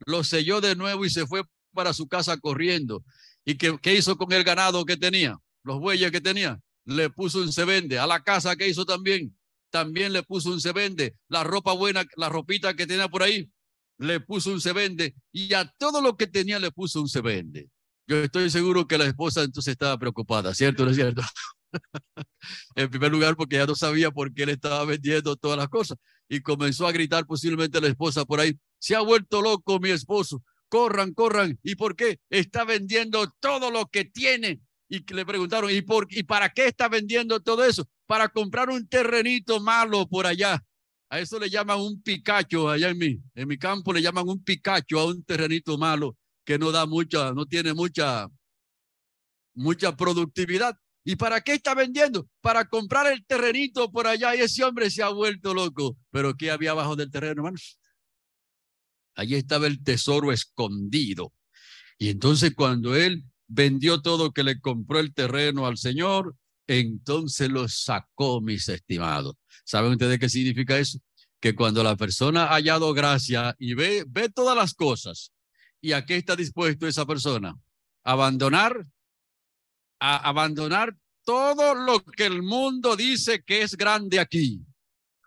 Lo 0.07 0.25
selló 0.25 0.61
de 0.61 0.77
nuevo 0.77 1.05
y 1.05 1.11
se 1.11 1.27
fue 1.27 1.43
para 1.73 1.93
su 1.93 2.09
casa 2.09 2.37
corriendo. 2.37 3.05
¿Y 3.45 3.57
qué, 3.57 3.95
hizo 3.95 4.17
con 4.17 4.33
el 4.33 4.45
ganado 4.45 4.85
que 4.85 4.97
tenía? 4.97 5.37
Los 5.65 5.81
bueyes 5.81 6.11
que 6.11 6.21
tenía 6.21 6.61
le 6.85 7.11
puso 7.11 7.41
un 7.41 7.53
se 7.53 7.65
vende. 7.65 7.99
A 7.99 8.07
la 8.07 8.23
casa 8.23 8.57
que 8.57 8.69
hizo 8.69 8.85
también, 8.85 9.37
también 9.71 10.13
le 10.13 10.23
puso 10.23 10.51
un 10.51 10.61
se 10.61 10.73
vende. 10.73 11.17
La 11.29 11.45
ropa 11.45 11.73
buena, 11.73 12.05
la 12.17 12.29
ropita 12.29 12.75
que 12.75 12.87
tenía 12.87 13.09
por 13.09 13.23
ahí, 13.23 13.51
le 13.99 14.21
puso 14.21 14.53
un 14.53 14.61
se 14.61 14.73
vende. 14.73 15.15
Y 15.33 15.55
a 15.55 15.69
todo 15.79 16.01
lo 16.01 16.17
que 16.17 16.27
tenía 16.27 16.59
le 16.59 16.71
puso 16.71 17.01
un 17.01 17.09
se 17.09 17.21
vende. 17.21 17.69
Yo 18.07 18.17
estoy 18.19 18.51
seguro 18.51 18.87
que 18.87 18.99
la 18.99 19.07
esposa 19.07 19.43
entonces 19.43 19.73
estaba 19.73 19.97
preocupada, 19.99 20.55
¿cierto 20.55 20.85
no 20.85 20.91
es 20.91 20.97
cierto? 20.97 21.23
en 22.75 22.91
primer 22.91 23.11
lugar, 23.11 23.37
porque 23.37 23.57
ya 23.57 23.67
no 23.67 23.75
sabía 23.75 24.11
por 24.11 24.33
qué 24.33 24.47
le 24.47 24.53
estaba 24.53 24.85
vendiendo 24.85 25.37
todas 25.37 25.59
las 25.59 25.69
cosas. 25.69 25.99
Y 26.29 26.41
comenzó 26.41 26.87
a 26.87 26.93
gritar 26.93 27.27
posiblemente 27.27 27.81
la 27.81 27.89
esposa 27.89 28.25
por 28.25 28.41
ahí, 28.41 28.59
se 28.79 28.97
ha 28.97 29.01
vuelto 29.01 29.43
loco 29.43 29.79
mi 29.81 29.91
esposo, 29.91 30.43
corran, 30.69 31.13
corran. 31.13 31.59
¿Y 31.63 31.75
por 31.77 31.97
qué? 31.97 32.19
Está 32.31 32.65
vendiendo 32.65 33.31
todo 33.41 33.71
lo 33.71 33.87
que 33.87 34.05
tiene 34.05 34.61
y 34.93 35.03
le 35.15 35.25
preguntaron, 35.25 35.71
¿y, 35.71 35.81
por, 35.81 36.07
¿y 36.11 36.23
para 36.23 36.51
qué 36.51 36.67
está 36.67 36.87
vendiendo 36.87 37.41
todo 37.41 37.65
eso? 37.65 37.89
Para 38.07 38.29
comprar 38.29 38.69
un 38.69 38.87
terrenito 38.87 39.59
malo 39.59 40.07
por 40.07 40.27
allá. 40.27 40.63
A 41.09 41.19
eso 41.19 41.39
le 41.39 41.49
llaman 41.49 41.81
un 41.81 42.03
picacho 42.03 42.69
allá 42.69 42.91
en 42.91 42.99
mi, 42.99 43.19
en 43.35 43.49
mi 43.49 43.57
campo 43.57 43.93
le 43.93 44.03
llaman 44.03 44.29
un 44.29 44.45
picacho 44.45 44.99
a 45.01 45.07
un 45.07 45.25
terrenito 45.25 45.79
malo 45.79 46.19
que 46.45 46.59
no 46.59 46.71
da 46.73 46.85
mucha, 46.85 47.33
no 47.33 47.47
tiene 47.47 47.73
mucha, 47.73 48.29
mucha 49.55 49.97
productividad. 49.97 50.77
¿Y 51.05 51.17
para 51.17 51.41
qué 51.41 51.55
está 51.55 51.75
vendiendo? 51.75 52.29
Para 52.41 52.69
comprar 52.69 53.13
el 53.13 53.25
terrenito 53.27 53.91
por 53.91 54.07
allá 54.07 54.37
y 54.37 54.41
ese 54.41 54.63
hombre 54.63 54.91
se 54.91 55.03
ha 55.03 55.09
vuelto 55.09 55.53
loco. 55.53 55.97
Pero 56.11 56.35
¿qué 56.35 56.51
había 56.51 56.71
abajo 56.71 56.95
del 56.95 57.11
terreno, 57.11 57.33
hermanos? 57.33 57.79
Allí 59.15 59.35
estaba 59.35 59.67
el 59.67 59.83
tesoro 59.83 60.33
escondido. 60.33 61.33
Y 61.99 62.09
entonces 62.09 62.55
cuando 62.55 62.97
él 62.97 63.25
vendió 63.47 64.01
todo 64.01 64.33
que 64.33 64.43
le 64.43 64.61
compró 64.61 65.01
el 65.01 65.13
terreno 65.13 65.67
al 65.67 65.77
Señor, 65.77 66.37
entonces 66.67 67.51
lo 67.51 67.69
sacó, 67.69 68.41
mis 68.41 68.69
estimados. 68.69 69.35
¿Saben 69.65 69.93
ustedes 69.93 70.19
qué 70.19 70.29
significa 70.29 70.79
eso? 70.79 70.99
Que 71.41 71.55
cuando 71.55 71.83
la 71.83 71.97
persona 71.97 72.45
ha 72.45 72.55
hallado 72.55 72.95
gracia 72.95 73.55
y 73.59 73.75
ve, 73.75 74.05
ve 74.09 74.29
todas 74.29 74.57
las 74.57 74.75
cosas, 74.75 75.33
¿y 75.81 75.93
a 75.93 76.05
qué 76.07 76.17
está 76.17 76.37
dispuesto 76.37 76.87
esa 76.87 77.05
persona? 77.05 77.55
Abandonar, 78.05 78.87
a 80.05 80.17
abandonar 80.17 80.97
todo 81.25 81.77
lo 81.77 82.03
que 82.05 82.27
el 82.27 82.43
mundo 82.43 82.97
dice 82.97 83.45
que 83.45 83.63
es 83.63 83.77
grande 83.77 84.19
aquí. 84.19 84.61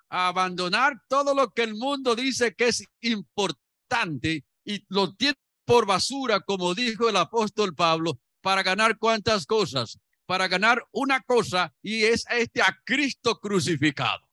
Abandonar 0.09 1.01
todo 1.07 1.33
lo 1.33 1.51
que 1.51 1.63
el 1.63 1.75
mundo 1.75 2.13
dice 2.13 2.53
que 2.53 2.67
es 2.67 2.83
importante 2.99 4.43
y 4.65 4.85
lo 4.89 5.15
tiene 5.15 5.39
por 5.63 5.85
basura, 5.85 6.41
como 6.41 6.75
dijo 6.75 7.07
el 7.07 7.15
apóstol 7.15 7.73
Pablo, 7.73 8.19
para 8.41 8.63
ganar 8.63 8.97
cuántas 8.97 9.45
cosas, 9.45 9.97
para 10.25 10.49
ganar 10.49 10.85
una 10.91 11.21
cosa 11.21 11.73
y 11.81 12.03
es 12.03 12.25
este 12.29 12.61
a 12.61 12.77
Cristo 12.83 13.39
crucificado. 13.39 14.27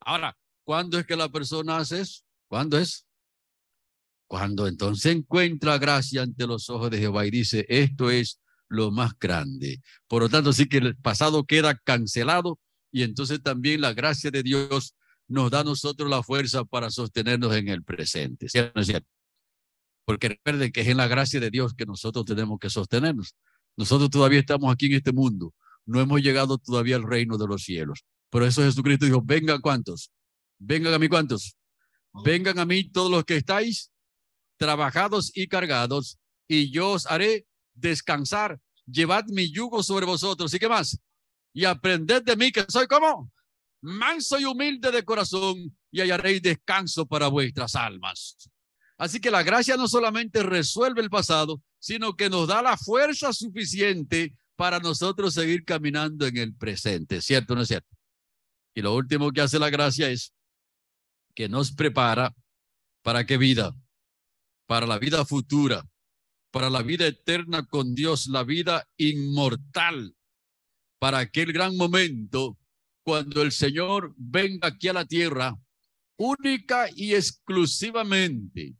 Ahora, 0.00 0.36
¿cuándo 0.64 0.98
es 0.98 1.06
que 1.06 1.14
la 1.14 1.28
persona 1.28 1.76
hace 1.76 2.00
eso? 2.00 2.24
¿Cuándo 2.48 2.78
es? 2.78 3.06
Cuando 4.26 4.66
entonces 4.66 5.14
encuentra 5.14 5.78
gracia 5.78 6.22
ante 6.22 6.48
los 6.48 6.68
ojos 6.68 6.90
de 6.90 6.98
Jehová 6.98 7.24
y 7.26 7.30
dice, 7.30 7.64
esto 7.68 8.10
es 8.10 8.40
lo 8.72 8.90
más 8.90 9.12
grande. 9.18 9.80
Por 10.08 10.22
lo 10.22 10.28
tanto, 10.28 10.52
sí 10.52 10.66
que 10.66 10.78
el 10.78 10.96
pasado 10.96 11.44
queda 11.44 11.76
cancelado 11.76 12.58
y 12.90 13.02
entonces 13.02 13.42
también 13.42 13.80
la 13.80 13.94
gracia 13.94 14.30
de 14.30 14.42
Dios 14.42 14.94
nos 15.28 15.50
da 15.50 15.60
a 15.60 15.64
nosotros 15.64 16.10
la 16.10 16.22
fuerza 16.22 16.64
para 16.64 16.90
sostenernos 16.90 17.54
en 17.54 17.68
el 17.68 17.84
presente. 17.84 18.46
Porque 20.04 20.28
recuerden 20.28 20.72
que 20.72 20.80
es 20.80 20.88
en 20.88 20.96
la 20.96 21.06
gracia 21.06 21.40
de 21.40 21.50
Dios 21.50 21.74
que 21.74 21.86
nosotros 21.86 22.24
tenemos 22.24 22.58
que 22.58 22.70
sostenernos. 22.70 23.34
Nosotros 23.76 24.10
todavía 24.10 24.40
estamos 24.40 24.72
aquí 24.72 24.86
en 24.86 24.94
este 24.94 25.12
mundo. 25.12 25.54
No 25.86 26.00
hemos 26.00 26.20
llegado 26.20 26.58
todavía 26.58 26.96
al 26.96 27.02
reino 27.02 27.38
de 27.38 27.46
los 27.46 27.62
cielos. 27.62 28.04
Por 28.30 28.42
eso 28.42 28.62
Jesucristo 28.62 29.06
dijo, 29.06 29.22
vengan 29.22 29.60
cuantos. 29.60 30.10
Vengan 30.58 30.94
a 30.94 30.98
mí 30.98 31.08
cuantos. 31.08 31.56
Vengan 32.24 32.58
a 32.58 32.66
mí 32.66 32.84
todos 32.90 33.10
los 33.10 33.24
que 33.24 33.36
estáis 33.36 33.90
trabajados 34.62 35.32
y 35.34 35.48
cargados, 35.48 36.18
y 36.46 36.70
yo 36.70 36.90
os 36.90 37.06
haré 37.06 37.46
descansar. 37.74 38.60
Llevad 38.86 39.24
mi 39.28 39.50
yugo 39.50 39.82
sobre 39.82 40.06
vosotros. 40.06 40.52
¿Y 40.54 40.58
qué 40.58 40.68
más? 40.68 40.98
Y 41.52 41.64
aprended 41.64 42.22
de 42.22 42.36
mí 42.36 42.50
que 42.50 42.64
soy 42.68 42.86
como 42.86 43.30
manso 43.82 44.38
y 44.38 44.44
humilde 44.44 44.90
de 44.90 45.04
corazón, 45.04 45.76
y 45.90 46.00
hallaréis 46.00 46.40
descanso 46.40 47.04
para 47.04 47.26
vuestras 47.26 47.74
almas. 47.74 48.36
Así 48.96 49.20
que 49.20 49.30
la 49.30 49.42
gracia 49.42 49.76
no 49.76 49.88
solamente 49.88 50.42
resuelve 50.42 51.02
el 51.02 51.10
pasado, 51.10 51.60
sino 51.78 52.16
que 52.16 52.30
nos 52.30 52.48
da 52.48 52.62
la 52.62 52.76
fuerza 52.76 53.32
suficiente 53.32 54.34
para 54.54 54.78
nosotros 54.78 55.34
seguir 55.34 55.64
caminando 55.64 56.26
en 56.26 56.36
el 56.36 56.54
presente, 56.54 57.20
¿cierto 57.20 57.52
o 57.52 57.56
no 57.56 57.62
es 57.62 57.68
cierto? 57.68 57.88
Y 58.74 58.80
lo 58.80 58.94
último 58.94 59.32
que 59.32 59.40
hace 59.40 59.58
la 59.58 59.70
gracia 59.70 60.08
es 60.08 60.32
que 61.34 61.48
nos 61.48 61.72
prepara 61.72 62.32
para 63.02 63.26
qué 63.26 63.36
vida? 63.36 63.74
Para 64.66 64.86
la 64.86 64.98
vida 64.98 65.24
futura, 65.24 65.84
para 66.52 66.70
la 66.70 66.82
vida 66.82 67.06
eterna 67.06 67.64
con 67.64 67.94
Dios, 67.94 68.28
la 68.28 68.44
vida 68.44 68.86
inmortal, 68.98 70.14
para 71.00 71.18
aquel 71.18 71.52
gran 71.52 71.76
momento 71.76 72.58
cuando 73.02 73.42
el 73.42 73.50
Señor 73.50 74.14
venga 74.16 74.68
aquí 74.68 74.86
a 74.86 74.92
la 74.92 75.06
tierra 75.06 75.56
única 76.16 76.88
y 76.94 77.14
exclusivamente 77.14 78.76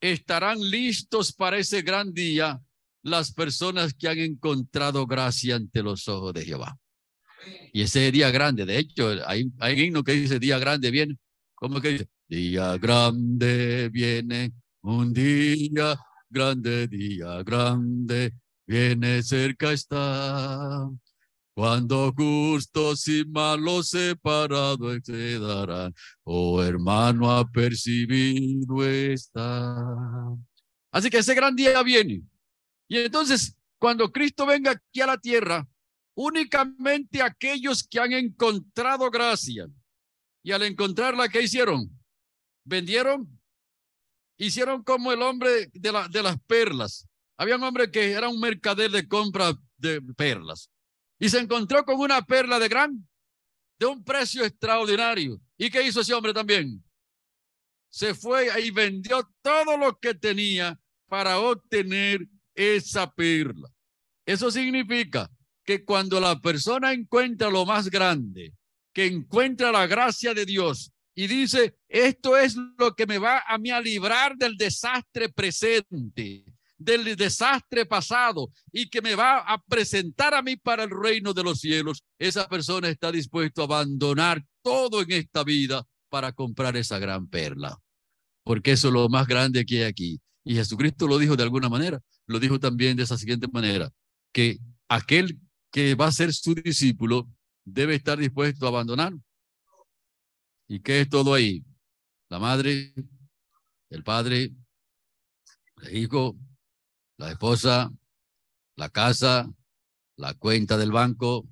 estarán 0.00 0.58
listos 0.70 1.32
para 1.32 1.58
ese 1.58 1.82
gran 1.82 2.14
día 2.14 2.60
las 3.02 3.32
personas 3.32 3.94
que 3.94 4.08
han 4.08 4.18
encontrado 4.18 5.06
gracia 5.06 5.56
ante 5.56 5.82
los 5.82 6.08
ojos 6.08 6.32
de 6.32 6.44
Jehová. 6.44 6.78
Y 7.72 7.82
ese 7.82 8.12
día 8.12 8.30
grande, 8.30 8.64
de 8.64 8.78
hecho, 8.78 9.10
hay, 9.26 9.50
hay 9.58 9.74
un 9.74 9.80
himno 9.80 10.04
que 10.04 10.12
dice 10.12 10.38
día 10.38 10.58
grande 10.58 10.90
viene, 10.92 11.16
¿cómo 11.56 11.80
que 11.80 11.88
dice? 11.88 12.08
Día 12.28 12.78
grande 12.78 13.88
viene, 13.90 14.52
un 14.82 15.12
día 15.12 15.98
grande, 16.32 16.88
día 16.88 17.42
grande, 17.42 18.32
viene 18.66 19.22
cerca 19.22 19.72
está. 19.72 20.88
Cuando 21.54 22.12
justos 22.16 23.06
y 23.08 23.26
malos 23.26 23.90
separados 23.90 25.00
quedarán, 25.04 25.94
oh 26.24 26.62
hermano 26.62 27.30
apercibido 27.30 28.84
está. 28.84 29.76
Así 30.90 31.10
que 31.10 31.18
ese 31.18 31.34
gran 31.34 31.54
día 31.54 31.82
viene. 31.82 32.22
Y 32.88 32.98
entonces, 32.98 33.54
cuando 33.78 34.10
Cristo 34.10 34.46
venga 34.46 34.70
aquí 34.70 35.02
a 35.02 35.06
la 35.06 35.18
tierra, 35.18 35.68
únicamente 36.14 37.20
aquellos 37.22 37.86
que 37.86 38.00
han 38.00 38.12
encontrado 38.12 39.10
gracia, 39.10 39.68
y 40.42 40.52
al 40.52 40.62
encontrarla, 40.62 41.28
¿qué 41.28 41.42
hicieron? 41.42 41.90
¿Vendieron? 42.64 43.41
Hicieron 44.38 44.82
como 44.82 45.12
el 45.12 45.22
hombre 45.22 45.68
de, 45.72 45.92
la, 45.92 46.08
de 46.08 46.22
las 46.22 46.36
perlas. 46.46 47.06
Había 47.36 47.56
un 47.56 47.62
hombre 47.62 47.90
que 47.90 48.12
era 48.12 48.28
un 48.28 48.40
mercader 48.40 48.90
de 48.90 49.06
compra 49.06 49.52
de 49.76 50.00
perlas 50.16 50.70
y 51.22 51.28
se 51.28 51.38
encontró 51.38 51.84
con 51.84 52.00
una 52.00 52.20
perla 52.22 52.58
de 52.58 52.68
gran, 52.68 53.08
de 53.78 53.86
un 53.86 54.02
precio 54.02 54.44
extraordinario. 54.44 55.40
¿Y 55.56 55.70
qué 55.70 55.86
hizo 55.86 56.00
ese 56.00 56.14
hombre 56.14 56.34
también? 56.34 56.82
Se 57.90 58.12
fue 58.14 58.48
y 58.60 58.72
vendió 58.72 59.28
todo 59.40 59.76
lo 59.76 59.96
que 60.00 60.14
tenía 60.14 60.80
para 61.06 61.38
obtener 61.38 62.26
esa 62.56 63.08
perla. 63.12 63.68
Eso 64.26 64.50
significa 64.50 65.30
que 65.64 65.84
cuando 65.84 66.20
la 66.20 66.40
persona 66.40 66.92
encuentra 66.92 67.50
lo 67.50 67.64
más 67.64 67.88
grande, 67.88 68.54
que 68.92 69.06
encuentra 69.06 69.70
la 69.70 69.86
gracia 69.86 70.34
de 70.34 70.44
Dios 70.44 70.91
y 71.14 71.26
dice, 71.26 71.76
esto 71.88 72.36
es 72.36 72.56
lo 72.78 72.94
que 72.94 73.06
me 73.06 73.18
va 73.18 73.42
a 73.46 73.58
mí 73.58 73.70
a 73.70 73.80
librar 73.80 74.36
del 74.36 74.56
desastre 74.56 75.28
presente, 75.28 76.44
del 76.78 77.16
desastre 77.16 77.86
pasado 77.86 78.50
y 78.72 78.88
que 78.88 79.02
me 79.02 79.14
va 79.14 79.38
a 79.38 79.62
presentar 79.62 80.34
a 80.34 80.42
mí 80.42 80.56
para 80.56 80.84
el 80.84 80.90
reino 80.90 81.34
de 81.34 81.42
los 81.42 81.60
cielos, 81.60 82.02
esa 82.18 82.48
persona 82.48 82.88
está 82.88 83.12
dispuesto 83.12 83.60
a 83.60 83.64
abandonar 83.64 84.44
todo 84.62 85.02
en 85.02 85.12
esta 85.12 85.44
vida 85.44 85.84
para 86.08 86.32
comprar 86.32 86.76
esa 86.76 86.98
gran 86.98 87.28
perla. 87.28 87.78
Porque 88.44 88.72
eso 88.72 88.88
es 88.88 88.94
lo 88.94 89.08
más 89.08 89.26
grande 89.26 89.64
que 89.64 89.78
hay 89.78 89.84
aquí. 89.84 90.20
Y 90.44 90.54
Jesucristo 90.54 91.06
lo 91.06 91.18
dijo 91.18 91.36
de 91.36 91.44
alguna 91.44 91.68
manera, 91.68 92.00
lo 92.26 92.40
dijo 92.40 92.58
también 92.58 92.96
de 92.96 93.04
esa 93.04 93.16
siguiente 93.16 93.46
manera, 93.52 93.90
que 94.32 94.58
aquel 94.88 95.38
que 95.70 95.94
va 95.94 96.06
a 96.06 96.12
ser 96.12 96.32
su 96.32 96.54
discípulo 96.54 97.28
debe 97.64 97.94
estar 97.94 98.18
dispuesto 98.18 98.66
a 98.66 98.70
abandonar. 98.70 99.12
¿Y 100.72 100.80
qué 100.80 101.02
es 101.02 101.08
todo 101.10 101.34
ahí? 101.34 101.62
La 102.30 102.38
madre, 102.38 102.94
el 103.90 104.02
padre, 104.02 104.54
el 105.82 105.96
hijo, 105.98 106.34
la 107.18 107.30
esposa, 107.30 107.92
la 108.76 108.88
casa, 108.88 109.52
la 110.16 110.32
cuenta 110.32 110.78
del 110.78 110.90
banco, 110.90 111.46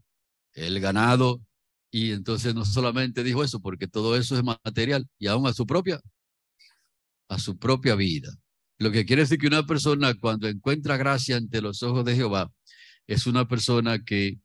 el 0.54 0.80
ganado. 0.80 1.42
Y 1.90 2.12
entonces 2.12 2.54
no 2.54 2.64
solamente 2.64 3.22
dijo 3.22 3.44
eso, 3.44 3.60
porque 3.60 3.88
todo 3.88 4.16
eso 4.16 4.38
es 4.38 4.42
material 4.42 5.06
y 5.18 5.26
aún 5.26 5.46
a 5.46 5.52
su 5.52 5.66
propia, 5.66 6.00
a 7.28 7.38
su 7.38 7.58
propia 7.58 7.96
vida. 7.96 8.32
Lo 8.78 8.90
que 8.90 9.04
quiere 9.04 9.24
decir 9.24 9.38
que 9.38 9.48
una 9.48 9.66
persona 9.66 10.14
cuando 10.14 10.48
encuentra 10.48 10.96
gracia 10.96 11.36
ante 11.36 11.60
los 11.60 11.82
ojos 11.82 12.06
de 12.06 12.16
Jehová 12.16 12.50
es 13.06 13.26
una 13.26 13.46
persona 13.46 14.02
que 14.02 14.40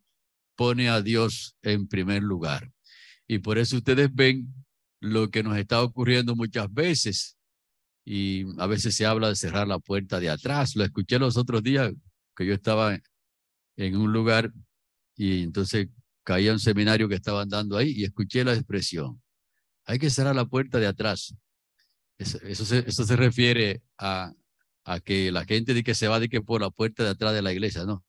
pone 0.57 0.89
a 0.89 1.01
Dios 1.01 1.55
en 1.61 1.87
primer 1.87 2.23
lugar. 2.23 2.73
Y 3.25 3.39
por 3.39 3.57
eso 3.57 3.77
ustedes 3.77 4.13
ven 4.13 4.64
lo 4.99 5.29
que 5.29 5.43
nos 5.43 5.57
está 5.57 5.81
ocurriendo 5.81 6.35
muchas 6.35 6.71
veces 6.73 7.37
y 8.05 8.45
a 8.59 8.67
veces 8.67 8.95
se 8.95 9.05
habla 9.05 9.29
de 9.29 9.35
cerrar 9.35 9.67
la 9.67 9.79
puerta 9.79 10.19
de 10.19 10.29
atrás. 10.29 10.75
Lo 10.75 10.83
escuché 10.83 11.19
los 11.19 11.37
otros 11.37 11.63
días 11.63 11.91
que 12.35 12.45
yo 12.45 12.53
estaba 12.53 12.97
en 13.77 13.95
un 13.97 14.13
lugar 14.13 14.51
y 15.15 15.43
entonces 15.43 15.87
caía 16.23 16.53
un 16.53 16.59
seminario 16.59 17.07
que 17.09 17.15
estaban 17.15 17.49
dando 17.49 17.77
ahí 17.77 17.91
y 17.91 18.03
escuché 18.03 18.43
la 18.43 18.53
expresión. 18.53 19.21
Hay 19.85 19.99
que 19.99 20.09
cerrar 20.09 20.35
la 20.35 20.45
puerta 20.45 20.79
de 20.79 20.87
atrás. 20.87 21.35
Eso, 22.17 22.65
se, 22.65 22.79
eso 22.79 23.03
se 23.03 23.15
refiere 23.15 23.81
a, 23.97 24.31
a 24.85 24.99
que 24.99 25.31
la 25.31 25.45
gente 25.45 25.73
dice 25.73 25.83
que 25.83 25.95
se 25.95 26.07
va 26.07 26.19
de 26.19 26.29
que 26.29 26.41
por 26.41 26.61
la 26.61 26.69
puerta 26.69 27.03
de 27.03 27.09
atrás 27.09 27.33
de 27.33 27.41
la 27.41 27.51
iglesia, 27.51 27.85
no. 27.85 28.05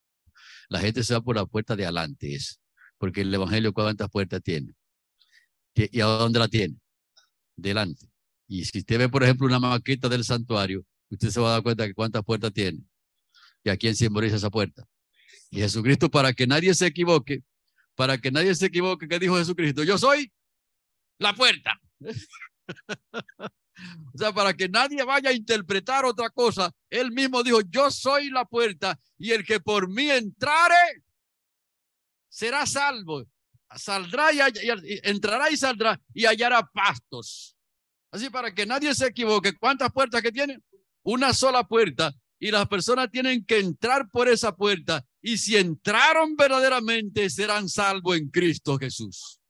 La 0.69 0.81
gente 0.81 1.03
se 1.03 1.15
va 1.15 1.21
por 1.21 1.37
la 1.37 1.47
puerta 1.47 1.75
de 1.75 1.85
adelante, 1.85 2.35
es, 2.35 2.61
porque 2.99 3.23
el 3.23 3.35
Evangelio 3.35 3.73
cuántas 3.73 4.11
puertas 4.11 4.43
tiene. 4.43 4.75
¿Y 5.77 6.01
a 6.01 6.07
dónde 6.07 6.39
la 6.39 6.49
tiene? 6.49 6.77
delante. 7.57 8.07
Y 8.47 8.65
si 8.65 8.79
usted 8.79 8.99
ve, 8.99 9.09
por 9.09 9.25
ejemplo, 9.25 9.47
una 9.47 9.59
maqueta 9.59 10.09
del 10.09 10.25
santuario, 10.25 10.85
usted 11.11 11.31
se 11.31 11.41
va 11.41 11.49
a 11.49 11.53
dar 11.53 11.63
cuenta 11.63 11.85
de 11.85 11.95
cuántas 11.95 12.23
puertas 12.23 12.53
tiene 12.53 12.81
y 13.65 13.71
a 13.71 13.77
quién 13.77 13.97
simboliza 13.97 14.37
esa 14.37 14.51
puerta. 14.51 14.87
Y 15.51 15.59
Jesucristo, 15.59 16.11
para 16.11 16.33
que 16.33 16.47
nadie 16.47 16.75
se 16.75 16.87
equivoque, 16.87 17.43
para 17.95 18.19
que 18.19 18.31
nadie 18.31 18.55
se 18.55 18.67
equivoque, 18.67 19.09
¿qué 19.09 19.19
dijo 19.19 19.37
Jesucristo? 19.37 19.83
Yo 19.83 19.99
soy 19.99 20.31
la 21.19 21.35
puerta. 21.35 21.81
o 23.41 24.19
sea, 24.19 24.33
para 24.33 24.55
que 24.55 24.69
nadie 24.69 25.03
vaya 25.03 25.31
a 25.31 25.33
interpretar 25.33 26.05
otra 26.05 26.31
cosa, 26.31 26.71
él 26.91 27.11
mismo 27.11 27.43
dijo, 27.43 27.61
yo 27.63 27.91
soy 27.91 28.31
la 28.31 28.45
puerta 28.45 28.99
y 29.19 29.33
el 29.33 29.45
que 29.45 29.59
por 29.61 29.89
mí 29.89 30.11
entrare 30.11 31.03
será 32.29 32.67
salvo. 32.67 33.25
Saldrá 33.75 34.33
y, 34.33 34.39
entrará 35.03 35.51
y 35.51 35.57
saldrá 35.57 36.01
y 36.15 36.25
hallará 36.25 36.63
pastos. 36.73 37.57
Así 38.11 38.31
para 38.31 38.55
que 38.55 38.65
nadie 38.65 38.95
se 38.95 39.07
equivoque, 39.07 39.55
¿cuántas 39.57 39.93
puertas 39.93 40.23
que 40.23 40.33
tiene? 40.33 40.59
Una 41.03 41.35
sola 41.35 41.65
puerta 41.65 42.15
y 42.39 42.51
las 42.51 42.69
personas 42.69 43.11
tienen 43.11 43.45
que 43.45 43.59
entrar 43.59 44.09
por 44.11 44.29
esa 44.29 44.55
puerta 44.55 45.05
y 45.21 45.39
si 45.39 45.57
entraron 45.57 46.37
verdaderamente 46.37 47.29
serán 47.31 47.69
salvos 47.69 48.17
en 48.17 48.29
Cristo 48.29 48.79
Jesús. 48.79 49.41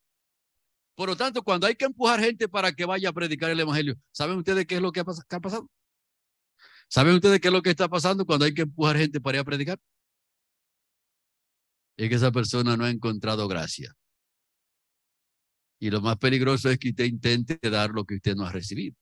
Por 0.94 1.10
lo 1.10 1.16
tanto, 1.16 1.42
cuando 1.42 1.66
hay 1.66 1.74
que 1.74 1.84
empujar 1.84 2.20
gente 2.20 2.48
para 2.48 2.72
que 2.72 2.86
vaya 2.86 3.10
a 3.10 3.12
predicar 3.12 3.50
el 3.50 3.60
Evangelio, 3.60 3.96
¿saben 4.12 4.38
ustedes 4.38 4.66
qué 4.66 4.76
es 4.76 4.80
lo 4.80 4.92
que 4.92 5.00
ha, 5.00 5.04
pasado? 5.04 5.70
¿Saben 6.88 7.14
ustedes 7.14 7.38
qué 7.38 7.48
es 7.48 7.52
lo 7.52 7.60
que 7.60 7.70
está 7.70 7.88
pasando 7.88 8.24
cuando 8.24 8.46
hay 8.46 8.54
que 8.54 8.62
empujar 8.62 8.96
gente 8.96 9.20
para 9.20 9.36
ir 9.36 9.40
a 9.42 9.44
predicar? 9.44 9.78
Es 11.98 12.08
que 12.08 12.14
esa 12.14 12.32
persona 12.32 12.76
no 12.76 12.84
ha 12.84 12.90
encontrado 12.90 13.46
gracia. 13.46 13.94
Y 15.78 15.90
lo 15.90 16.00
más 16.00 16.16
peligroso 16.16 16.70
es 16.70 16.78
que 16.78 16.90
usted 16.90 17.04
intente 17.04 17.58
dar 17.70 17.90
lo 17.90 18.04
que 18.04 18.16
usted 18.16 18.34
no 18.34 18.46
ha 18.46 18.52
recibido. 18.52 18.96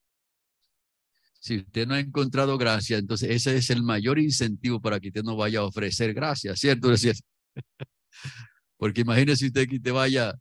Si 1.41 1.59
usted 1.59 1.87
no 1.87 1.95
ha 1.95 2.01
encontrado 2.01 2.57
gracia, 2.57 2.97
entonces 2.97 3.31
ese 3.31 3.57
es 3.57 3.71
el 3.71 3.83
mayor 3.83 4.19
incentivo 4.19 4.81
para 4.81 4.99
que 4.99 5.09
usted 5.09 5.23
no 5.23 5.37
vaya 5.37 5.61
a 5.61 5.65
ofrecer 5.65 6.15
gracia, 6.15 6.57
¿cierto? 6.57 6.89
Porque 8.79 9.03
imagínese 9.03 9.47
usted 9.47 9.69
que 9.69 9.79
te 9.79 9.91
vaya 9.91 10.35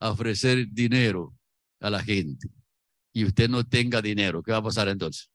a 0.00 0.10
ofrecer 0.10 0.66
dinero 0.70 1.34
a 1.80 1.90
la 1.90 2.02
gente 2.02 2.48
y 3.12 3.24
usted 3.24 3.48
no 3.50 3.64
tenga 3.64 4.00
dinero, 4.02 4.42
¿qué 4.42 4.52
va 4.52 4.58
a 4.58 4.62
pasar 4.62 4.88
entonces? 4.88 5.30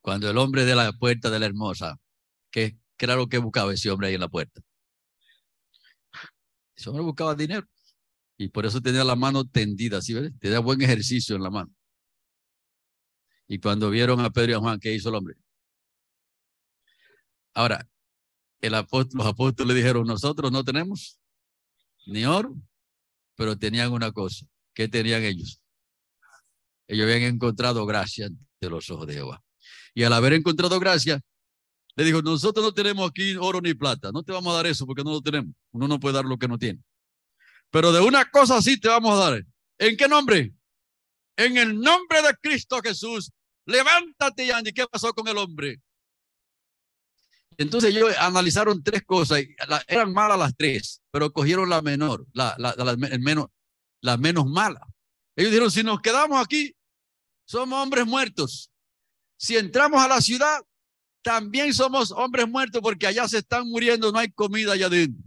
Cuando 0.00 0.30
el 0.30 0.38
hombre 0.38 0.64
de 0.64 0.74
la 0.74 0.92
puerta 0.92 1.30
de 1.30 1.38
la 1.38 1.46
hermosa, 1.46 1.96
¿qué, 2.50 2.78
era 2.98 3.16
lo 3.16 3.26
que 3.28 3.38
buscaba 3.38 3.74
ese 3.74 3.90
hombre 3.90 4.08
ahí 4.08 4.14
en 4.14 4.20
la 4.20 4.28
puerta? 4.28 4.62
Ese 6.74 6.88
hombre 6.88 7.04
buscaba 7.04 7.34
dinero 7.34 7.66
y 8.38 8.48
por 8.48 8.66
eso 8.66 8.80
tenía 8.80 9.04
la 9.04 9.16
mano 9.16 9.44
tendida, 9.44 10.02
¿sí 10.02 10.14
ves? 10.14 10.32
Tenía 10.38 10.58
buen 10.58 10.80
ejercicio 10.82 11.36
en 11.36 11.42
la 11.42 11.50
mano. 11.50 11.72
Y 13.48 13.58
cuando 13.58 13.90
vieron 13.90 14.20
a 14.20 14.30
Pedro 14.30 14.52
y 14.52 14.54
a 14.54 14.58
Juan, 14.58 14.80
¿qué 14.80 14.92
hizo 14.92 15.08
el 15.08 15.14
hombre? 15.14 15.36
Ahora, 17.54 17.88
el 18.60 18.74
apóstol, 18.74 19.18
los 19.18 19.26
apóstoles 19.26 19.74
le 19.74 19.80
dijeron, 19.80 20.06
nosotros 20.06 20.52
no 20.52 20.64
tenemos 20.64 21.18
ni 22.06 22.24
oro, 22.24 22.54
pero 23.34 23.56
tenían 23.56 23.92
una 23.92 24.12
cosa. 24.12 24.46
¿Qué 24.74 24.88
tenían 24.88 25.22
ellos? 25.22 25.60
Ellos 26.88 27.04
habían 27.04 27.22
encontrado 27.34 27.86
gracia 27.86 28.26
ante 28.26 28.70
los 28.70 28.90
ojos 28.90 29.06
de 29.06 29.14
Jehová. 29.14 29.42
Y 29.94 30.02
al 30.02 30.12
haber 30.12 30.34
encontrado 30.34 30.78
gracia, 30.78 31.20
le 31.96 32.04
dijo, 32.04 32.20
nosotros 32.20 32.64
no 32.64 32.74
tenemos 32.74 33.08
aquí 33.08 33.36
oro 33.36 33.60
ni 33.62 33.72
plata, 33.72 34.12
no 34.12 34.22
te 34.22 34.32
vamos 34.32 34.52
a 34.52 34.56
dar 34.56 34.66
eso 34.66 34.84
porque 34.84 35.02
no 35.02 35.12
lo 35.12 35.22
tenemos. 35.22 35.54
Uno 35.70 35.88
no 35.88 35.98
puede 35.98 36.16
dar 36.16 36.26
lo 36.26 36.36
que 36.36 36.48
no 36.48 36.58
tiene. 36.58 36.82
Pero 37.70 37.92
de 37.92 38.00
una 38.00 38.24
cosa 38.30 38.60
sí 38.62 38.78
te 38.78 38.88
vamos 38.88 39.14
a 39.14 39.30
dar. 39.30 39.44
¿En 39.78 39.96
qué 39.96 40.08
nombre? 40.08 40.52
En 41.36 41.56
el 41.56 41.78
nombre 41.78 42.22
de 42.22 42.34
Cristo 42.40 42.80
Jesús, 42.82 43.30
levántate, 43.66 44.52
Andy. 44.52 44.72
¿Qué 44.72 44.86
pasó 44.86 45.12
con 45.12 45.28
el 45.28 45.36
hombre? 45.36 45.80
Entonces 47.58 47.94
ellos 47.94 48.14
analizaron 48.18 48.82
tres 48.82 49.02
cosas, 49.04 49.42
eran 49.88 50.12
malas 50.12 50.38
las 50.38 50.54
tres, 50.56 51.02
pero 51.10 51.32
cogieron 51.32 51.70
la 51.70 51.80
menor, 51.80 52.26
la, 52.32 52.54
la, 52.58 52.96
menos, 52.96 53.46
la 54.02 54.16
menos 54.18 54.46
mala. 54.46 54.80
Ellos 55.34 55.50
dijeron, 55.50 55.70
si 55.70 55.82
nos 55.82 56.00
quedamos 56.00 56.42
aquí, 56.42 56.74
somos 57.46 57.82
hombres 57.82 58.06
muertos. 58.06 58.70
Si 59.38 59.56
entramos 59.56 60.02
a 60.02 60.08
la 60.08 60.20
ciudad, 60.20 60.60
también 61.22 61.72
somos 61.72 62.10
hombres 62.10 62.46
muertos 62.48 62.80
porque 62.82 63.06
allá 63.06 63.26
se 63.26 63.38
están 63.38 63.68
muriendo, 63.68 64.12
no 64.12 64.18
hay 64.18 64.30
comida 64.30 64.72
allá 64.72 64.86
adentro. 64.86 65.24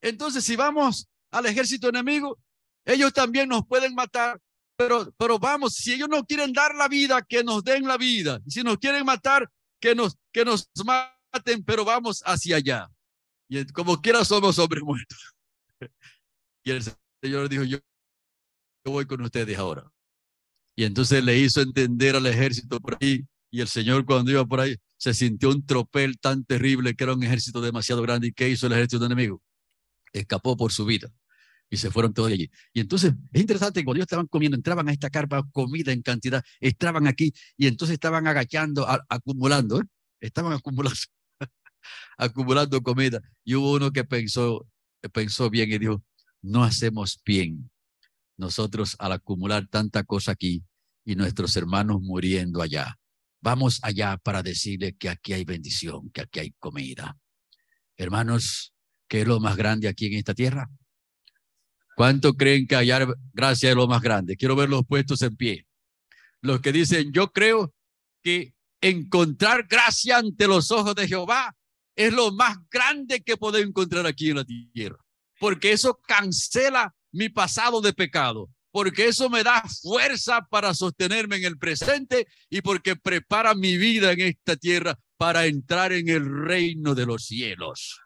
Entonces, 0.00 0.44
si 0.44 0.56
vamos 0.56 1.08
al 1.32 1.46
ejército 1.46 1.88
enemigo, 1.88 2.38
ellos 2.84 3.12
también 3.12 3.48
nos 3.48 3.66
pueden 3.66 3.94
matar 3.94 4.40
pero, 4.76 5.12
pero 5.16 5.38
vamos, 5.38 5.74
si 5.74 5.92
ellos 5.92 6.08
no 6.08 6.24
quieren 6.24 6.52
dar 6.52 6.74
la 6.74 6.88
vida, 6.88 7.22
que 7.22 7.44
nos 7.44 7.62
den 7.62 7.86
la 7.86 7.96
vida. 7.96 8.40
Si 8.46 8.62
nos 8.62 8.78
quieren 8.78 9.04
matar, 9.04 9.50
que 9.80 9.94
nos, 9.94 10.16
que 10.32 10.44
nos 10.44 10.70
maten, 10.84 11.62
pero 11.64 11.84
vamos 11.84 12.22
hacia 12.24 12.56
allá. 12.56 12.88
Y 13.48 13.64
como 13.66 14.00
quiera 14.00 14.24
somos 14.24 14.58
hombres 14.58 14.82
muertos. 14.82 15.34
Y 16.64 16.70
el 16.70 16.80
Señor 17.20 17.48
dijo, 17.48 17.64
yo, 17.64 17.78
yo 18.84 18.92
voy 18.92 19.04
con 19.04 19.20
ustedes 19.20 19.58
ahora. 19.58 19.90
Y 20.76 20.84
entonces 20.84 21.24
le 21.24 21.36
hizo 21.36 21.60
entender 21.60 22.14
al 22.14 22.24
ejército 22.24 22.78
por 22.78 22.96
ahí. 23.00 23.26
Y 23.50 23.60
el 23.60 23.66
Señor 23.66 24.04
cuando 24.04 24.30
iba 24.30 24.46
por 24.46 24.60
ahí 24.60 24.76
se 24.96 25.12
sintió 25.12 25.48
un 25.48 25.66
tropel 25.66 26.20
tan 26.20 26.44
terrible 26.44 26.94
que 26.94 27.02
era 27.02 27.14
un 27.14 27.22
ejército 27.24 27.60
demasiado 27.60 28.00
grande. 28.00 28.28
¿Y 28.28 28.32
qué 28.32 28.48
hizo 28.48 28.68
el 28.68 28.74
ejército 28.74 29.04
enemigo? 29.04 29.42
Escapó 30.12 30.56
por 30.56 30.70
su 30.70 30.84
vida 30.84 31.12
y 31.72 31.78
se 31.78 31.90
fueron 31.90 32.12
todos 32.12 32.30
allí. 32.30 32.50
Y 32.74 32.80
entonces 32.80 33.14
es 33.32 33.40
interesante 33.40 33.82
cuando 33.82 33.96
ellos 33.96 34.04
estaban 34.04 34.26
comiendo, 34.26 34.56
entraban 34.56 34.90
a 34.90 34.92
esta 34.92 35.08
carpa 35.08 35.42
comida 35.52 35.90
en 35.90 36.02
cantidad, 36.02 36.44
estaban 36.60 37.06
aquí 37.06 37.32
y 37.56 37.66
entonces 37.66 37.94
estaban 37.94 38.26
agachando, 38.26 38.86
acumulando, 39.08 39.80
¿eh? 39.80 39.84
estaban 40.20 40.52
acumulando, 40.52 40.98
acumulando 42.18 42.82
comida. 42.82 43.22
Y 43.42 43.54
hubo 43.54 43.72
uno 43.72 43.90
que 43.90 44.04
pensó, 44.04 44.68
pensó 45.14 45.48
bien 45.48 45.72
y 45.72 45.78
dijo, 45.78 46.04
no 46.42 46.62
hacemos 46.62 47.18
bien 47.24 47.70
nosotros 48.36 48.94
al 48.98 49.12
acumular 49.12 49.66
tanta 49.66 50.04
cosa 50.04 50.32
aquí 50.32 50.62
y 51.06 51.16
nuestros 51.16 51.56
hermanos 51.56 52.02
muriendo 52.02 52.60
allá. 52.60 52.98
Vamos 53.40 53.80
allá 53.82 54.18
para 54.18 54.42
decirle 54.42 54.94
que 54.94 55.08
aquí 55.08 55.32
hay 55.32 55.44
bendición, 55.44 56.10
que 56.10 56.20
aquí 56.20 56.38
hay 56.38 56.50
comida. 56.58 57.16
Hermanos, 57.96 58.74
¿qué 59.08 59.22
es 59.22 59.26
lo 59.26 59.40
más 59.40 59.56
grande 59.56 59.88
aquí 59.88 60.04
en 60.08 60.14
esta 60.14 60.34
tierra? 60.34 60.68
¿Cuánto 61.94 62.34
creen 62.34 62.66
que 62.66 62.76
hallar 62.76 63.14
gracia 63.32 63.70
es 63.70 63.76
lo 63.76 63.86
más 63.86 64.02
grande? 64.02 64.36
Quiero 64.36 64.56
verlos 64.56 64.82
puestos 64.86 65.22
en 65.22 65.36
pie. 65.36 65.66
Los 66.40 66.60
que 66.60 66.72
dicen, 66.72 67.12
yo 67.12 67.30
creo 67.30 67.74
que 68.22 68.54
encontrar 68.80 69.66
gracia 69.68 70.18
ante 70.18 70.46
los 70.46 70.70
ojos 70.70 70.94
de 70.94 71.06
Jehová 71.06 71.54
es 71.94 72.12
lo 72.12 72.32
más 72.32 72.56
grande 72.70 73.20
que 73.20 73.36
puedo 73.36 73.58
encontrar 73.58 74.06
aquí 74.06 74.30
en 74.30 74.36
la 74.36 74.44
tierra. 74.44 74.98
Porque 75.38 75.72
eso 75.72 76.00
cancela 76.06 76.94
mi 77.12 77.28
pasado 77.28 77.80
de 77.80 77.92
pecado. 77.92 78.48
Porque 78.70 79.08
eso 79.08 79.28
me 79.28 79.42
da 79.42 79.62
fuerza 79.82 80.40
para 80.50 80.72
sostenerme 80.72 81.36
en 81.36 81.44
el 81.44 81.58
presente 81.58 82.26
y 82.48 82.62
porque 82.62 82.96
prepara 82.96 83.54
mi 83.54 83.76
vida 83.76 84.12
en 84.12 84.20
esta 84.20 84.56
tierra 84.56 84.98
para 85.18 85.44
entrar 85.44 85.92
en 85.92 86.08
el 86.08 86.24
reino 86.24 86.94
de 86.94 87.04
los 87.04 87.26
cielos. 87.26 88.00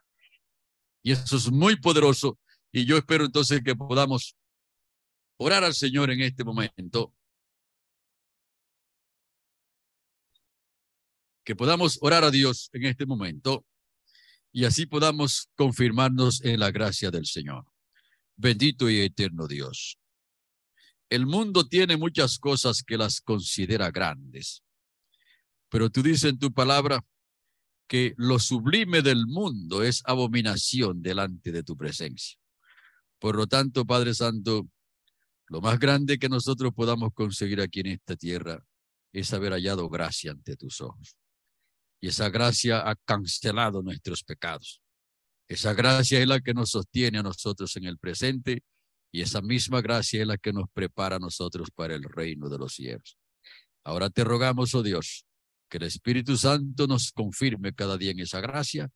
Y 1.05 1.13
eso 1.13 1.37
es 1.37 1.53
muy 1.53 1.77
poderoso 1.77 2.37
y 2.77 2.85
yo 2.85 2.99
espero 2.99 3.25
entonces 3.25 3.63
que 3.65 3.75
podamos 3.75 4.37
orar 5.39 5.65
al 5.65 5.73
Señor 5.73 6.11
en 6.11 6.21
este 6.21 6.45
momento. 6.45 7.15
Que 11.43 11.57
podamos 11.57 11.99
orar 12.03 12.23
a 12.23 12.31
Dios 12.31 12.69
en 12.75 12.85
este 12.85 13.07
momento 13.07 13.65
y 14.53 14.67
así 14.67 14.85
podamos 14.85 15.49
confirmarnos 15.55 16.45
en 16.45 16.61
la 16.61 16.71
gracia 16.71 17.11
del 17.11 17.25
Señor. 17.25 17.65
Bendito 18.37 18.91
y 18.91 19.01
eterno 19.01 19.47
Dios. 19.47 19.99
El 21.09 21.25
mundo 21.25 21.67
tiene 21.67 21.97
muchas 21.97 22.39
cosas 22.39 22.83
que 22.83 22.99
las 22.99 23.23
considera 23.23 23.91
grandes, 23.91 24.63
pero 25.71 25.89
tú 25.89 26.03
dices 26.03 26.25
en 26.25 26.39
tu 26.39 26.53
palabra 26.53 27.03
que 27.89 28.13
lo 28.19 28.39
sublime 28.39 29.01
del 29.01 29.27
mundo 29.27 29.83
es 29.83 30.03
abominación 30.05 31.01
delante 31.01 31.53
de 31.53 31.63
tu 31.63 31.75
presencia. 31.75 32.39
Por 33.19 33.37
lo 33.37 33.47
tanto, 33.47 33.85
Padre 33.85 34.15
Santo, 34.15 34.69
lo 35.49 35.61
más 35.61 35.79
grande 35.79 36.19
que 36.19 36.29
nosotros 36.29 36.73
podamos 36.75 37.13
conseguir 37.15 37.61
aquí 37.61 37.81
en 37.81 37.87
esta 37.87 38.17
tierra 38.17 38.65
es 39.13 39.33
haber 39.33 39.53
hallado 39.53 39.89
gracia 39.89 40.33
ante 40.33 40.57
tus 40.57 40.81
ojos. 40.81 41.17
Y 42.01 42.09
esa 42.09 42.29
gracia 42.29 42.89
ha 42.89 42.95
cancelado 42.97 43.83
nuestros 43.83 44.23
pecados. 44.23 44.83
Esa 45.49 45.73
gracia 45.75 46.21
es 46.21 46.27
la 46.27 46.41
que 46.41 46.53
nos 46.53 46.71
sostiene 46.71 47.19
a 47.19 47.23
nosotros 47.23 47.77
en 47.77 47.85
el 47.85 47.99
presente 47.99 48.63
y 49.13 49.23
esa 49.23 49.41
misma 49.41 49.81
gracia 49.81 50.21
es 50.21 50.27
la 50.27 50.37
que 50.37 50.53
nos 50.53 50.69
prepara 50.73 51.17
a 51.17 51.21
nosotros 51.21 51.71
para 51.75 51.95
el 51.95 52.03
reino 52.03 52.49
de 52.49 52.59
los 52.59 52.75
cielos. 52.75 53.17
Ahora 53.85 54.11
te 54.11 54.25
rogamos, 54.25 54.75
oh 54.75 54.83
Dios, 54.83 55.25
que 55.71 55.79
el 55.79 55.85
Espíritu 55.85 56.37
Santo 56.37 56.87
nos 56.87 57.13
confirme 57.13 57.73
cada 57.73 57.97
día 57.97 58.11
en 58.11 58.21
esa 58.21 58.41
gracia 58.41 58.91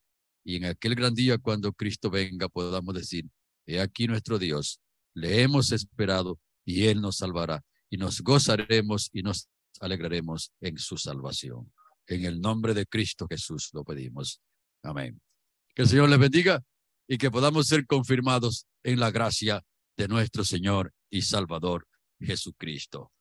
y 0.44 0.56
en 0.56 0.64
aquel 0.64 0.96
gran 0.96 1.14
día 1.14 1.38
cuando 1.38 1.72
Cristo 1.72 2.10
venga 2.10 2.48
podamos 2.48 2.94
decir, 2.94 3.26
He 3.70 3.80
aquí 3.80 4.08
nuestro 4.08 4.38
Dios, 4.38 4.80
le 5.14 5.42
hemos 5.42 5.70
esperado 5.70 6.40
y 6.64 6.86
Él 6.86 7.00
nos 7.00 7.18
salvará 7.18 7.64
y 7.88 7.98
nos 7.98 8.20
gozaremos 8.20 9.10
y 9.12 9.22
nos 9.22 9.48
alegraremos 9.80 10.52
en 10.60 10.76
su 10.76 10.96
salvación. 10.96 11.72
En 12.08 12.24
el 12.24 12.40
nombre 12.40 12.74
de 12.74 12.86
Cristo 12.86 13.28
Jesús 13.30 13.70
lo 13.72 13.84
pedimos. 13.84 14.40
Amén. 14.82 15.20
Que 15.72 15.82
el 15.82 15.88
Señor 15.88 16.08
les 16.08 16.18
bendiga 16.18 16.62
y 17.06 17.16
que 17.16 17.30
podamos 17.30 17.68
ser 17.68 17.86
confirmados 17.86 18.66
en 18.82 18.98
la 18.98 19.12
gracia 19.12 19.62
de 19.96 20.08
nuestro 20.08 20.44
Señor 20.44 20.92
y 21.08 21.22
Salvador 21.22 21.86
Jesucristo. 22.18 23.12